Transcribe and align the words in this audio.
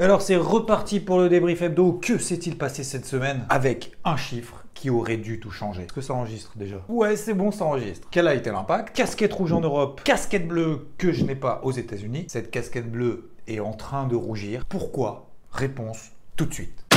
Alors 0.00 0.22
c'est 0.22 0.36
reparti 0.36 1.00
pour 1.00 1.18
le 1.18 1.28
débrief 1.28 1.60
hebdo. 1.60 1.94
Que 1.94 2.18
s'est-il 2.18 2.56
passé 2.56 2.84
cette 2.84 3.04
semaine 3.04 3.44
avec 3.48 3.96
un 4.04 4.16
chiffre 4.16 4.64
qui 4.72 4.90
aurait 4.90 5.16
dû 5.16 5.40
tout 5.40 5.50
changer? 5.50 5.82
Est-ce 5.82 5.92
que 5.92 6.00
ça 6.00 6.14
enregistre 6.14 6.52
déjà? 6.54 6.76
Ouais, 6.88 7.16
c'est 7.16 7.34
bon, 7.34 7.50
ça 7.50 7.64
enregistre. 7.64 8.06
Quel 8.12 8.28
a 8.28 8.34
été 8.34 8.52
l'impact? 8.52 8.94
Casquette 8.94 9.32
rouge 9.32 9.52
en 9.52 9.60
Europe, 9.60 10.00
casquette 10.04 10.46
bleue 10.46 10.86
que 10.98 11.10
je 11.10 11.24
n'ai 11.24 11.34
pas 11.34 11.60
aux 11.64 11.72
États-Unis. 11.72 12.26
Cette 12.28 12.52
casquette 12.52 12.88
bleue 12.88 13.30
est 13.48 13.58
en 13.58 13.72
train 13.72 14.06
de 14.06 14.14
rougir. 14.14 14.66
Pourquoi? 14.68 15.30
Réponse 15.50 16.12
tout 16.36 16.46
de 16.46 16.54
suite. 16.54 16.87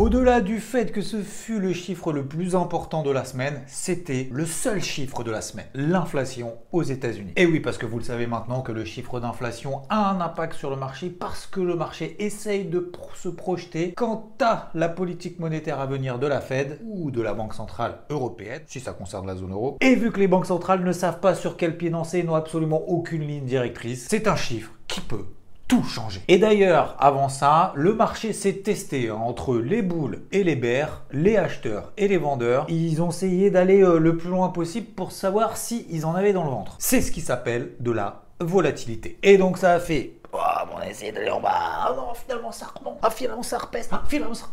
Au-delà 0.00 0.40
du 0.40 0.60
fait 0.60 0.92
que 0.92 1.02
ce 1.02 1.18
fut 1.18 1.60
le 1.60 1.74
chiffre 1.74 2.10
le 2.10 2.24
plus 2.24 2.56
important 2.56 3.02
de 3.02 3.10
la 3.10 3.22
semaine, 3.26 3.60
c'était 3.66 4.30
le 4.32 4.46
seul 4.46 4.80
chiffre 4.80 5.22
de 5.24 5.30
la 5.30 5.42
semaine, 5.42 5.66
l'inflation 5.74 6.54
aux 6.72 6.82
États-Unis. 6.82 7.34
Et 7.36 7.44
oui, 7.44 7.60
parce 7.60 7.76
que 7.76 7.84
vous 7.84 7.98
le 7.98 8.04
savez 8.04 8.26
maintenant 8.26 8.62
que 8.62 8.72
le 8.72 8.86
chiffre 8.86 9.20
d'inflation 9.20 9.82
a 9.90 10.10
un 10.10 10.22
impact 10.22 10.54
sur 10.54 10.70
le 10.70 10.76
marché 10.76 11.10
parce 11.10 11.46
que 11.46 11.60
le 11.60 11.76
marché 11.76 12.16
essaye 12.18 12.64
de 12.64 12.90
se 13.14 13.28
projeter 13.28 13.92
quant 13.92 14.32
à 14.40 14.70
la 14.72 14.88
politique 14.88 15.38
monétaire 15.38 15.80
à 15.80 15.84
venir 15.86 16.18
de 16.18 16.26
la 16.26 16.40
Fed 16.40 16.80
ou 16.82 17.10
de 17.10 17.20
la 17.20 17.34
Banque 17.34 17.52
centrale 17.52 17.98
européenne, 18.08 18.62
si 18.64 18.80
ça 18.80 18.94
concerne 18.94 19.26
la 19.26 19.36
zone 19.36 19.52
euro. 19.52 19.76
Et 19.82 19.96
vu 19.96 20.10
que 20.12 20.20
les 20.20 20.28
banques 20.28 20.46
centrales 20.46 20.82
ne 20.82 20.92
savent 20.92 21.20
pas 21.20 21.34
sur 21.34 21.58
quel 21.58 21.76
pied 21.76 21.90
danser, 21.90 22.22
n'ont 22.22 22.36
absolument 22.36 22.88
aucune 22.88 23.26
ligne 23.26 23.44
directrice, 23.44 24.06
c'est 24.08 24.28
un 24.28 24.36
chiffre 24.36 24.72
qui 24.88 25.02
peut 25.02 25.26
tout. 25.70 25.86
Et 26.26 26.38
d'ailleurs, 26.38 26.96
avant 26.98 27.28
ça, 27.28 27.72
le 27.76 27.94
marché 27.94 28.32
s'est 28.32 28.54
testé 28.54 29.08
entre 29.12 29.56
les 29.56 29.82
boules 29.82 30.22
et 30.32 30.42
les 30.42 30.56
bears, 30.56 31.04
les 31.12 31.36
acheteurs 31.36 31.92
et 31.96 32.08
les 32.08 32.16
vendeurs. 32.16 32.66
Ils 32.68 33.00
ont 33.00 33.10
essayé 33.10 33.50
d'aller 33.50 33.80
euh, 33.80 33.98
le 33.98 34.16
plus 34.16 34.30
loin 34.30 34.48
possible 34.48 34.88
pour 34.88 35.12
savoir 35.12 35.56
s'ils 35.56 36.04
en 36.04 36.16
avaient 36.16 36.32
dans 36.32 36.42
le 36.42 36.50
ventre. 36.50 36.74
C'est 36.80 37.00
ce 37.00 37.12
qui 37.12 37.20
s'appelle 37.20 37.70
de 37.78 37.92
la 37.92 38.22
volatilité. 38.40 39.16
Et 39.22 39.38
donc 39.38 39.58
ça 39.58 39.74
a 39.74 39.78
fait 39.78 40.14
oh, 40.32 40.38
on 40.74 40.78
a 40.78 40.88
essayé 40.88 41.12
d'aller 41.12 41.30
en 41.30 41.40
bas. 41.40 41.50
Ah 41.52 41.94
non, 41.96 42.14
finalement 42.14 42.50
ça 42.50 42.66
remonte. 42.76 42.98
Ah, 43.00 43.10
finalement 43.10 43.44
ça 43.44 43.58
repèse. 43.58 43.88
Ah, 43.92 44.02
finalement 44.08 44.34
ça. 44.34 44.46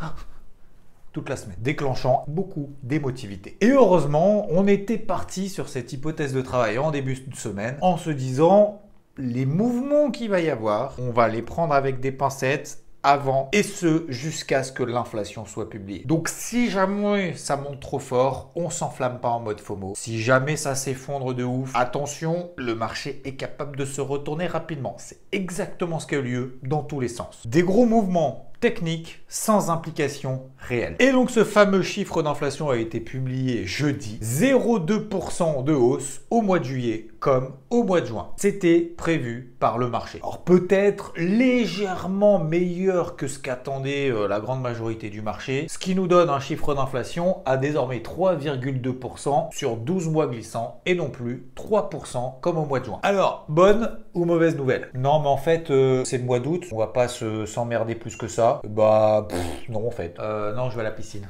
Toute 1.14 1.30
la 1.30 1.36
semaine, 1.36 1.58
déclenchant 1.59 2.26
beaucoup 2.28 2.70
d'émotivité. 2.84 3.58
Et 3.59 3.72
heureusement, 3.72 4.46
on 4.52 4.68
était 4.68 5.00
parti 5.00 5.50
sur 5.50 5.68
cette 5.68 5.92
hypothèse 5.92 6.31
de 6.31 6.42
travail 6.42 6.78
en 6.78 6.92
début 6.92 7.16
de 7.16 7.36
semaine 7.36 7.76
en 7.81 7.98
se 7.98 8.12
disant 8.12 8.84
les 9.18 9.46
mouvements 9.46 10.12
qu'il 10.12 10.30
va 10.30 10.40
y 10.40 10.50
avoir, 10.50 10.96
on 11.00 11.12
va 11.12 11.28
les 11.28 11.42
prendre 11.42 11.73
avec 11.73 12.00
des 12.00 12.12
pincettes 12.12 12.84
avant 13.04 13.50
et 13.54 13.64
ce 13.64 14.06
jusqu'à 14.09 14.64
ce 14.64 14.72
que 14.72 14.84
l'inflation 14.84 15.46
soit 15.46 15.70
publiée. 15.70 16.04
Donc 16.06 16.28
si 16.28 16.70
jamais 16.70 17.36
ça 17.36 17.56
monte 17.56 17.80
trop 17.80 18.00
fort, 18.00 18.52
on 18.56 18.70
s'enflamme 18.70 19.20
pas 19.20 19.30
en 19.30 19.40
mode 19.40 19.62
FOMO. 19.62 19.94
Si 19.96 20.22
jamais 20.22 20.58
ça 20.58 20.76
s'effondre 20.76 21.34
de 21.34 21.44
ouf, 21.44 21.72
attention, 21.74 22.52
le 22.58 22.76
marché 22.76 23.22
est 23.24 23.36
capable 23.36 23.78
de 23.78 23.86
se 23.86 24.02
retourner 24.02 24.48
rapidement. 24.48 24.96
C'est 24.98 25.20
exactement 25.31 26.00
ce 26.00 26.08
qui 26.08 26.16
a 26.16 26.20
eu 26.20 26.24
lieu 26.24 26.59
dans 26.64 26.84
tous 26.84 27.00
les 27.00 27.08
sens. 27.08 27.46
Des 27.46 27.64
gros 27.64 27.86
mouvements 27.86 28.47
technique 28.59 29.23
sans 29.27 29.69
implication 29.69 30.44
réelle. 30.58 30.95
Et 31.00 31.11
donc 31.11 31.30
ce 31.30 31.44
fameux 31.44 31.81
chiffre 31.81 32.23
d'inflation 32.23 32.69
a 32.69 32.77
été 32.77 33.00
publié 33.00 33.66
jeudi, 33.66 34.19
0,2% 34.22 35.63
de 35.63 35.73
hausse 35.73 36.22
au 36.30 36.41
mois 36.41 36.59
de 36.59 36.66
juillet 36.66 37.08
comme 37.19 37.53
au 37.69 37.83
mois 37.83 38.02
de 38.02 38.05
juin. 38.05 38.30
C'était 38.38 38.80
prévu 38.80 39.55
par 39.59 39.78
le 39.78 39.89
marché. 39.89 40.19
Alors 40.22 40.44
peut-être 40.44 41.13
légèrement 41.17 42.39
meilleur 42.39 43.16
que 43.16 43.28
ce 43.28 43.39
qu'attendait 43.39 44.09
euh, 44.09 44.28
la 44.28 44.39
grande 44.39 44.61
majorité 44.61 45.09
du 45.09 45.22
marché, 45.22 45.66
ce 45.67 45.78
qui 45.78 45.95
nous 45.95 46.08
donne 46.08 46.30
un 46.30 46.39
chiffre 46.39 46.73
d'inflation 46.75 47.38
à 47.45 47.58
désormais 47.58 48.00
3,2% 48.00 49.52
sur 49.52 49.78
12 49.78 50.09
mois 50.09 50.28
glissants 50.28 50.81
et 50.85 50.95
non 50.95 51.09
plus 51.09 51.47
3% 51.55 52.39
comme 52.39 52.58
au 52.58 52.66
mois 52.66 52.80
de 52.80 52.85
juin. 52.85 53.00
Alors, 53.03 53.45
bonne 53.50 53.97
ou 54.13 54.25
mauvaise 54.25 54.55
nouvelle? 54.55 54.89
Non 54.94 55.19
mais 55.19 55.28
en 55.28 55.38
fait 55.38 55.69
euh, 55.72 56.03
c'est 56.05 56.19
le 56.19 56.23
mois 56.23 56.39
d'août, 56.39 56.66
on 56.72 56.78
va 56.78 56.88
pas 56.88 57.08
s'emmerder 57.08 57.95
plus 57.95 58.16
que 58.16 58.28
ça 58.28 58.47
bah 58.67 59.28
non 59.70 59.88
en 59.88 59.92
fait. 59.92 60.16
Euh, 60.20 60.53
non, 60.53 60.70
je 60.70 60.76
vais 60.76 60.81
à 60.81 60.86
la 60.86 60.92
piscine. 60.92 61.28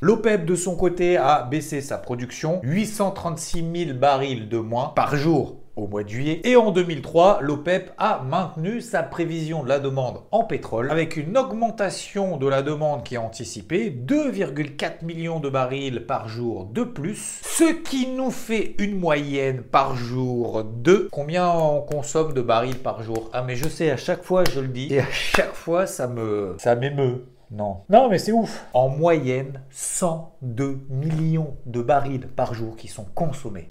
L'OPEP 0.00 0.44
de 0.44 0.54
son 0.54 0.76
côté 0.76 1.16
a 1.16 1.42
baissé 1.42 1.80
sa 1.80 1.98
production 1.98 2.60
836 2.62 3.86
000 3.86 3.98
barils 3.98 4.48
de 4.48 4.58
moins 4.58 4.92
par 4.94 5.16
jour 5.16 5.56
au 5.78 5.86
mois 5.86 6.02
de 6.02 6.08
juillet. 6.08 6.40
Et 6.44 6.56
en 6.56 6.72
2003, 6.72 7.38
l'OPEP 7.40 7.92
a 7.98 8.22
maintenu 8.28 8.80
sa 8.80 9.02
prévision 9.02 9.62
de 9.62 9.68
la 9.68 9.78
demande 9.78 10.22
en 10.32 10.44
pétrole 10.44 10.90
avec 10.90 11.16
une 11.16 11.38
augmentation 11.38 12.36
de 12.36 12.48
la 12.48 12.62
demande 12.62 13.04
qui 13.04 13.14
est 13.14 13.18
anticipée, 13.18 13.90
2,4 13.90 15.04
millions 15.04 15.40
de 15.40 15.48
barils 15.48 16.04
par 16.04 16.28
jour 16.28 16.66
de 16.66 16.82
plus, 16.82 17.40
ce 17.44 17.72
qui 17.72 18.08
nous 18.08 18.30
fait 18.30 18.74
une 18.78 18.98
moyenne 18.98 19.62
par 19.62 19.94
jour 19.96 20.64
de 20.64 21.08
combien 21.12 21.48
on 21.48 21.80
consomme 21.80 22.32
de 22.32 22.42
barils 22.42 22.78
par 22.78 23.02
jour? 23.02 23.30
Ah 23.32 23.42
mais 23.42 23.56
je 23.56 23.68
sais, 23.68 23.90
à 23.90 23.96
chaque 23.96 24.24
fois 24.24 24.44
je 24.52 24.60
le 24.60 24.68
dis, 24.68 24.92
et 24.92 25.00
à 25.00 25.10
chaque 25.10 25.54
fois 25.54 25.86
ça 25.86 26.08
me... 26.08 26.56
ça 26.58 26.74
m'émeut. 26.74 27.24
Non. 27.50 27.78
Non, 27.88 28.10
mais 28.10 28.18
c'est 28.18 28.32
ouf. 28.32 28.66
En 28.74 28.90
moyenne, 28.90 29.62
102 29.70 30.80
millions 30.90 31.56
de 31.64 31.80
barils 31.80 32.26
par 32.26 32.52
jour 32.52 32.76
qui 32.76 32.88
sont 32.88 33.06
consommés. 33.14 33.68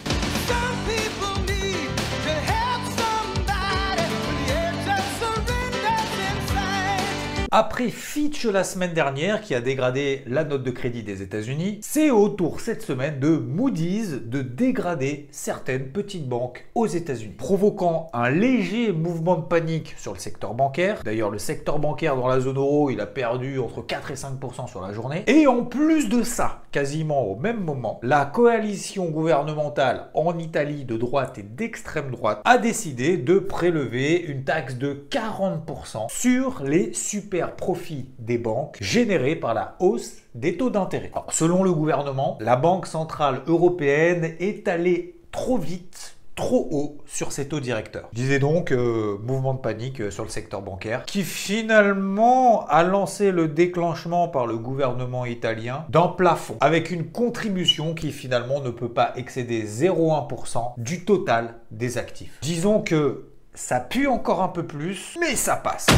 Après 7.60 7.88
Fitch 7.88 8.46
la 8.46 8.62
semaine 8.62 8.92
dernière 8.92 9.40
qui 9.40 9.52
a 9.52 9.60
dégradé 9.60 10.22
la 10.28 10.44
note 10.44 10.62
de 10.62 10.70
crédit 10.70 11.02
des 11.02 11.22
États-Unis, 11.22 11.80
c'est 11.82 12.08
au 12.08 12.28
tour 12.28 12.60
cette 12.60 12.82
semaine 12.82 13.18
de 13.18 13.30
Moody's 13.30 14.12
de 14.12 14.42
dégrader 14.42 15.26
certaines 15.32 15.88
petites 15.88 16.28
banques 16.28 16.68
aux 16.76 16.86
États-Unis, 16.86 17.34
provoquant 17.36 18.10
un 18.12 18.30
léger 18.30 18.92
mouvement 18.92 19.34
de 19.34 19.42
panique 19.42 19.96
sur 19.98 20.12
le 20.12 20.20
secteur 20.20 20.54
bancaire. 20.54 21.02
D'ailleurs, 21.04 21.30
le 21.30 21.38
secteur 21.38 21.80
bancaire 21.80 22.14
dans 22.14 22.28
la 22.28 22.38
zone 22.38 22.58
euro, 22.58 22.90
il 22.90 23.00
a 23.00 23.06
perdu 23.06 23.58
entre 23.58 23.82
4 23.82 24.12
et 24.12 24.14
5% 24.14 24.68
sur 24.68 24.80
la 24.80 24.92
journée. 24.92 25.24
Et 25.26 25.48
en 25.48 25.64
plus 25.64 26.08
de 26.08 26.22
ça, 26.22 26.62
quasiment 26.70 27.26
au 27.26 27.34
même 27.34 27.64
moment, 27.64 27.98
la 28.04 28.24
coalition 28.24 29.06
gouvernementale 29.06 30.10
en 30.14 30.38
Italie 30.38 30.84
de 30.84 30.96
droite 30.96 31.38
et 31.38 31.42
d'extrême 31.42 32.12
droite 32.12 32.40
a 32.44 32.56
décidé 32.56 33.16
de 33.16 33.40
prélever 33.40 34.20
une 34.20 34.44
taxe 34.44 34.76
de 34.76 35.08
40% 35.10 36.08
sur 36.08 36.62
les 36.62 36.94
super 36.94 37.47
profit 37.48 38.10
des 38.18 38.38
banques 38.38 38.76
générés 38.80 39.36
par 39.36 39.54
la 39.54 39.76
hausse 39.80 40.18
des 40.34 40.56
taux 40.56 40.70
d'intérêt. 40.70 41.10
Selon 41.30 41.62
le 41.62 41.72
gouvernement, 41.72 42.38
la 42.40 42.56
Banque 42.56 42.86
centrale 42.86 43.42
européenne 43.46 44.34
est 44.40 44.68
allée 44.68 45.16
trop 45.32 45.58
vite 45.58 46.18
trop 46.38 46.68
haut 46.70 46.98
sur 47.04 47.32
ses 47.32 47.48
taux 47.48 47.58
directeurs. 47.58 48.08
Je 48.12 48.18
disais 48.18 48.38
donc 48.38 48.70
euh, 48.70 49.18
mouvement 49.24 49.54
de 49.54 49.58
panique 49.58 50.00
euh, 50.00 50.10
sur 50.12 50.22
le 50.22 50.30
secteur 50.30 50.62
bancaire 50.62 51.04
qui 51.04 51.24
finalement 51.24 52.64
a 52.68 52.84
lancé 52.84 53.32
le 53.32 53.48
déclenchement 53.48 54.28
par 54.28 54.46
le 54.46 54.56
gouvernement 54.56 55.26
italien 55.26 55.84
d'un 55.88 56.06
plafond 56.06 56.56
avec 56.60 56.92
une 56.92 57.10
contribution 57.10 57.92
qui 57.92 58.12
finalement 58.12 58.60
ne 58.60 58.70
peut 58.70 58.88
pas 58.88 59.14
excéder 59.16 59.64
0,1% 59.66 60.74
du 60.78 61.04
total 61.04 61.56
des 61.72 61.98
actifs. 61.98 62.38
Disons 62.40 62.82
que 62.82 63.26
ça 63.52 63.80
pue 63.80 64.06
encore 64.06 64.40
un 64.40 64.48
peu 64.48 64.64
plus, 64.64 65.16
mais 65.20 65.34
ça 65.34 65.56
passe. 65.56 65.88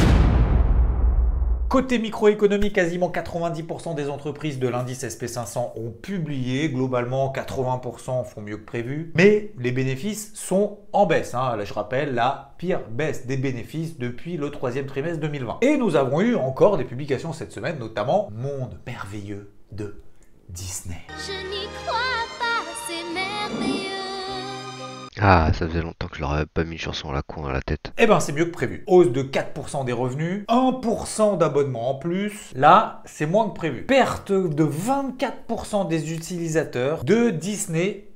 Côté 1.71 1.99
microéconomie, 1.99 2.73
quasiment 2.73 3.09
90% 3.09 3.95
des 3.95 4.09
entreprises 4.09 4.59
de 4.59 4.67
l'indice 4.67 5.05
SP500 5.05 5.71
ont 5.77 5.91
publié. 5.91 6.67
Globalement, 6.67 7.31
80% 7.31 8.25
font 8.25 8.41
mieux 8.41 8.57
que 8.57 8.65
prévu. 8.65 9.13
Mais 9.15 9.53
les 9.57 9.71
bénéfices 9.71 10.33
sont 10.33 10.79
en 10.91 11.05
baisse. 11.05 11.33
Hein. 11.33 11.55
Là, 11.55 11.63
je 11.63 11.73
rappelle, 11.73 12.13
la 12.13 12.53
pire 12.57 12.81
baisse 12.89 13.25
des 13.25 13.37
bénéfices 13.37 13.97
depuis 13.97 14.35
le 14.35 14.51
troisième 14.51 14.85
trimestre 14.85 15.21
2020. 15.21 15.59
Et 15.61 15.77
nous 15.77 15.95
avons 15.95 16.19
eu 16.19 16.35
encore 16.35 16.75
des 16.75 16.83
publications 16.83 17.31
cette 17.31 17.53
semaine, 17.53 17.79
notamment 17.79 18.29
Monde 18.35 18.77
merveilleux 18.85 19.53
de 19.71 20.01
Disney. 20.49 21.07
Je 21.07 21.31
n'y 21.31 21.67
crois 21.85 21.95
pas, 22.37 22.65
c'est 22.85 23.13
merveilleux. 23.13 23.90
Ah, 25.19 25.51
ça 25.53 25.67
faisait 25.67 25.81
longtemps 25.81 26.07
que 26.07 26.15
je 26.15 26.21
leur 26.21 26.31
avais 26.31 26.45
pas 26.45 26.63
mis 26.63 26.73
une 26.73 26.77
chanson 26.77 27.09
à 27.09 27.13
la 27.13 27.21
con 27.21 27.41
dans 27.41 27.51
la 27.51 27.61
tête. 27.61 27.91
Eh 27.97 28.07
ben, 28.07 28.19
c'est 28.19 28.31
mieux 28.31 28.45
que 28.45 28.51
prévu. 28.51 28.83
Hausse 28.87 29.11
de 29.11 29.23
4% 29.23 29.83
des 29.83 29.91
revenus, 29.91 30.45
1% 30.47 31.37
d'abonnements 31.37 31.91
en 31.91 31.95
plus. 31.95 32.51
Là, 32.55 33.03
c'est 33.05 33.25
moins 33.25 33.49
que 33.49 33.55
prévu. 33.55 33.83
Perte 33.83 34.31
de 34.31 34.63
24% 34.63 35.87
des 35.87 36.13
utilisateurs 36.13 37.03
de 37.03 37.29
Disney 37.29 38.10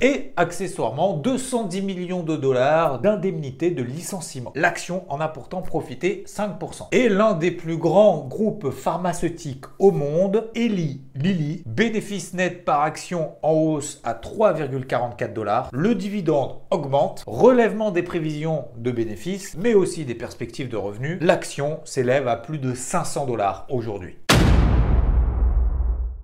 Et 0.00 0.32
accessoirement, 0.36 1.14
210 1.14 1.82
millions 1.82 2.22
de 2.22 2.36
dollars 2.36 3.00
d'indemnités 3.00 3.70
de 3.70 3.82
licenciement. 3.82 4.52
L'action 4.56 5.04
en 5.08 5.20
a 5.20 5.28
pourtant 5.28 5.62
profité 5.62 6.24
5%. 6.26 6.88
Et 6.90 7.08
l'un 7.08 7.34
des 7.34 7.52
plus 7.52 7.76
grands 7.76 8.26
groupes 8.26 8.70
pharmaceutiques 8.70 9.66
au 9.78 9.92
monde, 9.92 10.50
Eli 10.56 11.02
Lilly, 11.14 11.62
bénéfice 11.64 12.34
net 12.34 12.64
par 12.64 12.82
action 12.82 13.34
en 13.42 13.52
hausse 13.52 14.00
à 14.02 14.14
3,44 14.14 15.32
dollars. 15.32 15.70
Le 15.72 15.94
dividende 15.94 16.56
augmente, 16.70 17.22
relèvement 17.26 17.92
des 17.92 18.02
prévisions 18.02 18.64
de 18.76 18.90
bénéfices, 18.90 19.56
mais 19.56 19.74
aussi 19.74 20.04
des 20.04 20.14
perspectives 20.14 20.68
de 20.68 20.76
revenus, 20.76 21.18
l'action 21.20 21.80
s'élève 21.84 22.26
à 22.26 22.36
plus 22.36 22.58
de 22.58 22.74
500 22.74 23.26
dollars 23.26 23.66
aujourd'hui. 23.70 24.16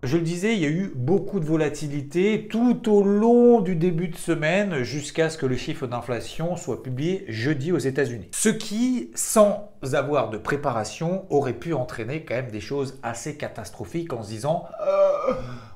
Je 0.05 0.17
le 0.17 0.25
disais, 0.25 0.55
il 0.55 0.61
y 0.61 0.67
a 0.67 0.69
eu 0.69 0.93
beaucoup 0.97 1.39
de 1.39 1.45
volatilité 1.45 2.49
tout 2.51 2.93
au 2.93 3.05
long 3.05 3.61
du 3.61 3.77
début 3.77 4.09
de 4.09 4.17
semaine 4.17 4.83
jusqu'à 4.83 5.31
ce 5.31 5.39
que 5.39 5.47
le 5.47 5.57
chiffre 5.57 5.87
d'inflation 5.87 6.57
soit 6.57 6.83
publié 6.83 7.25
jeudi 7.29 7.71
aux 7.71 7.79
États-Unis. 7.79 8.29
Ce 8.33 8.49
qui, 8.49 9.13
sans 9.15 9.71
avoir 9.93 10.31
de 10.31 10.39
préparation, 10.39 11.25
aurait 11.31 11.53
pu 11.53 11.73
entraîner 11.73 12.25
quand 12.25 12.35
même 12.35 12.51
des 12.51 12.61
choses 12.61 12.99
assez 13.05 13.37
catastrophiques 13.37 14.13
en 14.13 14.25
se 14.25 14.31
disant 14.31 14.65
euh, 14.85 15.35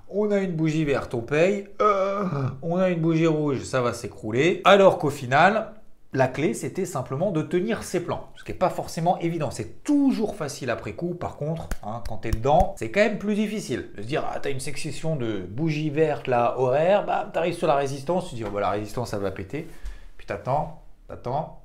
on 0.08 0.32
a 0.32 0.38
une 0.38 0.56
bougie 0.56 0.84
verte, 0.84 1.14
on 1.14 1.20
paye, 1.20 1.68
euh, 1.80 2.24
on 2.62 2.78
a 2.78 2.90
une 2.90 3.00
bougie 3.00 3.28
rouge, 3.28 3.62
ça 3.62 3.80
va 3.80 3.92
s'écrouler. 3.92 4.60
Alors 4.64 4.98
qu'au 4.98 5.10
final, 5.10 5.75
la 6.16 6.28
clé, 6.28 6.54
c'était 6.54 6.86
simplement 6.86 7.30
de 7.30 7.42
tenir 7.42 7.82
ses 7.82 8.00
plans, 8.00 8.30
ce 8.36 8.44
qui 8.44 8.52
n'est 8.52 8.58
pas 8.58 8.70
forcément 8.70 9.18
évident. 9.18 9.50
C'est 9.50 9.84
toujours 9.84 10.34
facile 10.34 10.70
après 10.70 10.94
coup. 10.94 11.14
Par 11.14 11.36
contre, 11.36 11.68
hein, 11.82 12.02
quand 12.08 12.18
tu 12.18 12.28
es 12.28 12.30
dedans, 12.30 12.74
c'est 12.78 12.90
quand 12.90 13.00
même 13.00 13.18
plus 13.18 13.34
difficile 13.34 13.90
de 13.96 14.02
se 14.02 14.06
dire 14.06 14.24
ah, 14.32 14.40
tu 14.40 14.50
une 14.50 14.60
succession 14.60 15.16
de 15.16 15.40
bougies 15.40 15.90
vertes 15.90 16.26
là, 16.26 16.58
horaires, 16.58 17.04
bah, 17.04 17.28
tu 17.30 17.38
arrives 17.38 17.54
sur 17.54 17.66
la 17.66 17.74
résistance, 17.74 18.30
tu 18.30 18.34
dis 18.34 18.44
oh, 18.46 18.50
bah, 18.50 18.60
la 18.60 18.70
résistance, 18.70 19.10
ça 19.10 19.18
va 19.18 19.30
péter. 19.30 19.68
Puis 20.16 20.26
t'attends, 20.26 20.80
t'attends. 21.06 21.60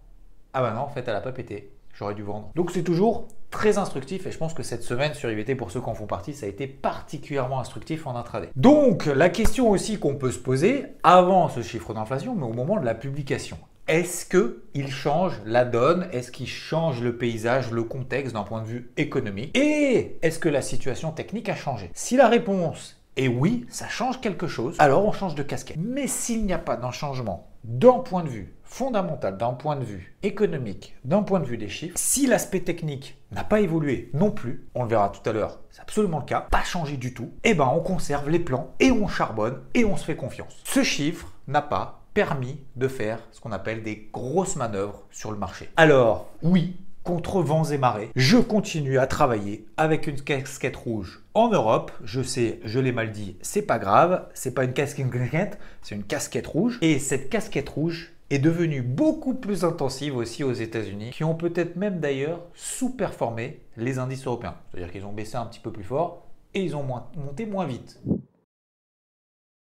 Ah 0.53 0.61
bah 0.61 0.71
non, 0.71 0.81
en 0.81 0.89
fait, 0.89 1.07
elle 1.07 1.13
n'a 1.13 1.21
pas 1.21 1.31
pété. 1.31 1.71
J'aurais 1.93 2.13
dû 2.13 2.23
vendre. 2.23 2.51
Donc 2.55 2.71
c'est 2.71 2.83
toujours 2.83 3.27
très 3.51 3.77
instructif 3.77 4.27
et 4.27 4.31
je 4.31 4.37
pense 4.37 4.53
que 4.53 4.63
cette 4.63 4.83
semaine 4.83 5.13
sur 5.13 5.31
IVT, 5.31 5.55
pour 5.55 5.71
ceux 5.71 5.79
qui 5.79 5.89
en 5.89 5.93
font 5.93 6.07
partie, 6.07 6.33
ça 6.33 6.45
a 6.45 6.49
été 6.49 6.67
particulièrement 6.67 7.59
instructif 7.59 8.05
en 8.05 8.15
intraday. 8.17 8.49
Donc 8.57 9.05
la 9.05 9.29
question 9.29 9.69
aussi 9.69 9.97
qu'on 9.97 10.15
peut 10.15 10.31
se 10.31 10.39
poser 10.39 10.87
avant 11.03 11.47
ce 11.47 11.61
chiffre 11.61 11.93
d'inflation, 11.93 12.35
mais 12.35 12.45
au 12.45 12.53
moment 12.53 12.79
de 12.79 12.85
la 12.85 12.95
publication, 12.95 13.57
est-ce 13.91 14.25
qu'il 14.25 14.89
change 14.89 15.33
la 15.45 15.65
donne? 15.65 16.07
Est-ce 16.13 16.31
qu'il 16.31 16.47
change 16.47 17.01
le 17.01 17.17
paysage, 17.17 17.71
le 17.71 17.83
contexte 17.83 18.33
d'un 18.33 18.43
point 18.43 18.61
de 18.61 18.67
vue 18.67 18.89
économique? 18.95 19.55
Et 19.57 20.17
est-ce 20.21 20.39
que 20.39 20.47
la 20.47 20.61
situation 20.61 21.11
technique 21.11 21.49
a 21.49 21.55
changé? 21.55 21.91
Si 21.93 22.15
la 22.15 22.29
réponse 22.29 23.03
est 23.17 23.27
oui, 23.27 23.65
ça 23.67 23.89
change 23.89 24.21
quelque 24.21 24.47
chose, 24.47 24.77
alors 24.79 25.05
on 25.05 25.11
change 25.11 25.35
de 25.35 25.43
casquette. 25.43 25.75
Mais 25.77 26.07
s'il 26.07 26.45
n'y 26.45 26.53
a 26.53 26.57
pas 26.57 26.77
d'un 26.77 26.91
changement 26.91 27.49
d'un 27.65 27.99
point 27.99 28.23
de 28.23 28.29
vue 28.29 28.55
fondamental, 28.63 29.37
d'un 29.37 29.51
point 29.51 29.75
de 29.75 29.83
vue 29.83 30.15
économique, 30.23 30.95
d'un 31.03 31.21
point 31.21 31.41
de 31.41 31.45
vue 31.45 31.57
des 31.57 31.67
chiffres, 31.67 31.97
si 31.97 32.25
l'aspect 32.27 32.61
technique 32.61 33.17
n'a 33.33 33.43
pas 33.43 33.59
évolué 33.59 34.09
non 34.13 34.31
plus, 34.31 34.65
on 34.73 34.83
le 34.83 34.89
verra 34.89 35.09
tout 35.09 35.29
à 35.29 35.33
l'heure, 35.33 35.59
c'est 35.69 35.81
absolument 35.81 36.19
le 36.19 36.25
cas, 36.25 36.47
pas 36.49 36.63
changé 36.63 36.95
du 36.95 37.13
tout, 37.13 37.33
eh 37.43 37.53
ben 37.53 37.69
on 37.75 37.81
conserve 37.81 38.29
les 38.29 38.39
plans 38.39 38.73
et 38.79 38.89
on 38.91 39.09
charbonne 39.09 39.59
et 39.73 39.83
on 39.83 39.97
se 39.97 40.05
fait 40.05 40.15
confiance. 40.15 40.55
Ce 40.63 40.81
chiffre 40.81 41.27
n'a 41.47 41.61
pas 41.61 42.00
permis 42.13 42.59
de 42.75 42.87
faire 42.87 43.19
ce 43.31 43.39
qu'on 43.39 43.51
appelle 43.51 43.83
des 43.83 44.09
grosses 44.11 44.55
manœuvres 44.55 45.03
sur 45.11 45.31
le 45.31 45.37
marché. 45.37 45.69
Alors, 45.77 46.29
oui, 46.41 46.75
contre 47.03 47.41
vents 47.41 47.63
et 47.65 47.77
marées, 47.77 48.09
je 48.15 48.37
continue 48.37 48.99
à 48.99 49.07
travailler 49.07 49.65
avec 49.77 50.07
une 50.07 50.21
casquette 50.21 50.75
rouge 50.75 51.23
en 51.33 51.49
Europe. 51.49 51.91
Je 52.03 52.21
sais, 52.21 52.59
je 52.63 52.79
l'ai 52.79 52.91
mal 52.91 53.11
dit, 53.11 53.37
c'est 53.41 53.61
pas 53.61 53.79
grave, 53.79 54.27
c'est 54.33 54.53
pas 54.53 54.63
une 54.65 54.73
casquette, 54.73 55.59
c'est 55.81 55.95
une 55.95 56.03
casquette 56.03 56.47
rouge. 56.47 56.77
Et 56.81 56.99
cette 56.99 57.29
casquette 57.29 57.69
rouge 57.69 58.13
est 58.29 58.39
devenue 58.39 58.81
beaucoup 58.81 59.33
plus 59.33 59.65
intensive 59.65 60.15
aussi 60.15 60.43
aux 60.43 60.53
États-Unis, 60.53 61.11
qui 61.11 61.23
ont 61.23 61.35
peut-être 61.35 61.75
même 61.75 61.99
d'ailleurs 61.99 62.39
sous-performé 62.53 63.61
les 63.77 63.99
indices 63.99 64.25
européens. 64.25 64.55
C'est-à-dire 64.71 64.91
qu'ils 64.91 65.05
ont 65.05 65.11
baissé 65.11 65.35
un 65.35 65.45
petit 65.45 65.59
peu 65.59 65.71
plus 65.71 65.83
fort 65.83 66.27
et 66.53 66.63
ils 66.63 66.75
ont 66.75 66.83
monté 66.83 67.45
moins 67.45 67.65
vite. 67.65 67.99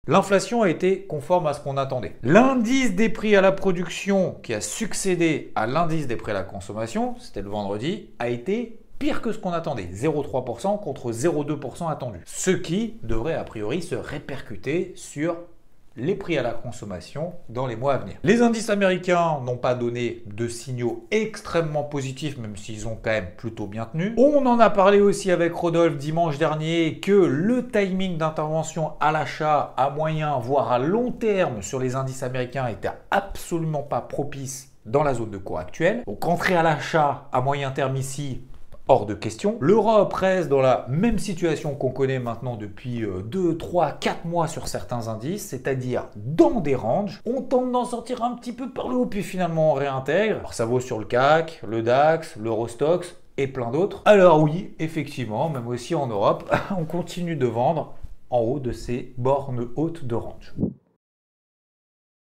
L'inflation 0.05 0.63
a 0.63 0.69
été 0.69 1.03
conforme 1.03 1.47
à 1.47 1.53
ce 1.53 1.61
qu'on 1.61 1.77
attendait. 1.77 2.17
L'indice 2.23 2.94
des 2.94 3.07
prix 3.07 3.38
à 3.38 3.41
la 3.41 3.53
production 3.53 4.35
qui 4.44 4.53
a 4.53 4.59
succédé 4.59 5.53
à 5.55 5.65
l'indice 5.65 6.07
des 6.07 6.17
prix 6.17 6.31
à 6.31 6.33
la 6.33 6.44
consommation, 6.44 7.15
c'était 7.19 7.41
le 7.41 7.47
vendredi, 7.47 8.09
a 8.19 8.27
été 8.27 8.79
pire 9.00 9.21
que 9.21 9.31
ce 9.31 9.38
qu'on 9.38 9.53
attendait, 9.53 9.88
0,3% 9.94 10.81
contre 10.81 11.13
0,2% 11.13 11.89
attendu. 11.89 12.19
Ce 12.25 12.51
qui 12.51 12.95
devrait 13.03 13.35
a 13.35 13.45
priori 13.45 13.81
se 13.81 13.95
répercuter 13.95 14.91
sur 14.97 15.38
les 15.95 16.16
prix 16.16 16.38
à 16.38 16.44
la 16.44 16.51
consommation 16.51 17.34
dans 17.50 17.68
les 17.68 17.75
mois 17.75 17.94
à 17.94 17.98
venir. 17.98 18.16
Les 18.24 18.42
indices 18.42 18.69
américains 18.69 19.40
n'ont 19.45 19.57
pas 19.57 19.75
donné 19.75 20.24
de 20.25 20.48
signaux 20.48 21.07
extrêmement 21.12 21.84
positifs, 21.84 22.38
même 22.38 22.57
s'ils 22.57 22.88
ont 22.88 22.98
quand 23.01 23.12
même 23.12 23.31
plutôt 23.38 23.68
bien 23.68 23.86
tenu. 23.86 24.13
On 24.18 24.45
en 24.45 24.60
a 24.60 24.69
parlé 24.69 25.01
aussi 25.01 25.31
avec 25.31 25.54
Rodolphe 25.54 25.98
dimanche 25.98 26.38
dernier 26.38 27.00
que 27.00 27.12
le 27.12 27.68
timing 27.69 28.18
d'intervention 28.18 28.94
à 29.00 29.12
l'achat 29.12 29.74
à 29.78 29.90
moyen, 29.90 30.38
voire 30.40 30.72
à 30.72 30.80
long 30.80 31.12
terme 31.12 31.62
sur 31.62 31.80
les 31.80 31.95
indices 31.95 32.24
américains 32.24 32.68
était 32.68 32.92
absolument 33.12 33.84
pas 33.84 34.01
propice 34.01 34.69
dans 34.86 35.04
la 35.04 35.13
zone 35.13 35.31
de 35.31 35.38
cours 35.38 35.60
actuelle. 35.60 36.04
Donc 36.06 36.25
entrer 36.25 36.56
à 36.56 36.63
l'achat 36.63 37.30
à 37.31 37.42
moyen 37.42 37.72
terme 37.72 37.95
ici, 37.95 38.42
hors 38.88 39.06
de 39.06 39.13
question. 39.13 39.57
L'Europe 39.59 40.13
reste 40.13 40.50
dans 40.50 40.62
la 40.62 40.85
même 40.89 41.19
situation 41.19 41.75
qu'on 41.75 41.91
connaît 41.91 42.19
maintenant 42.19 42.56
depuis 42.56 43.03
2, 43.25 43.57
3, 43.57 43.94
4 43.94 44.25
mois 44.25 44.47
sur 44.47 44.68
certains 44.68 45.07
indices, 45.07 45.47
c'est-à-dire 45.47 46.07
dans 46.15 46.59
des 46.59 46.75
ranges. 46.75 47.21
On 47.25 47.41
tente 47.41 47.71
d'en 47.71 47.85
sortir 47.85 48.24
un 48.24 48.35
petit 48.35 48.53
peu 48.53 48.69
par 48.69 48.89
le 48.89 48.95
haut, 48.95 49.06
puis 49.06 49.24
finalement 49.24 49.71
on 49.71 49.74
réintègre. 49.74 50.38
Alors 50.38 50.53
ça 50.53 50.65
vaut 50.65 50.80
sur 50.80 51.00
le 51.00 51.06
CAC, 51.06 51.62
le 51.68 51.81
DAX, 51.81 52.35
l'Eurostox 52.35 53.15
et 53.38 53.47
plein 53.47 53.71
d'autres. 53.71 54.01
Alors 54.06 54.41
oui, 54.41 54.74
effectivement, 54.80 55.50
même 55.50 55.68
aussi 55.68 55.95
en 55.95 56.07
Europe, 56.07 56.53
on 56.77 56.85
continue 56.85 57.35
de 57.35 57.47
vendre 57.47 57.95
en 58.30 58.39
haut 58.39 58.59
de 58.59 58.71
ces 58.71 59.13
bornes 59.18 59.68
hautes 59.75 60.06
de 60.06 60.15
range. 60.15 60.53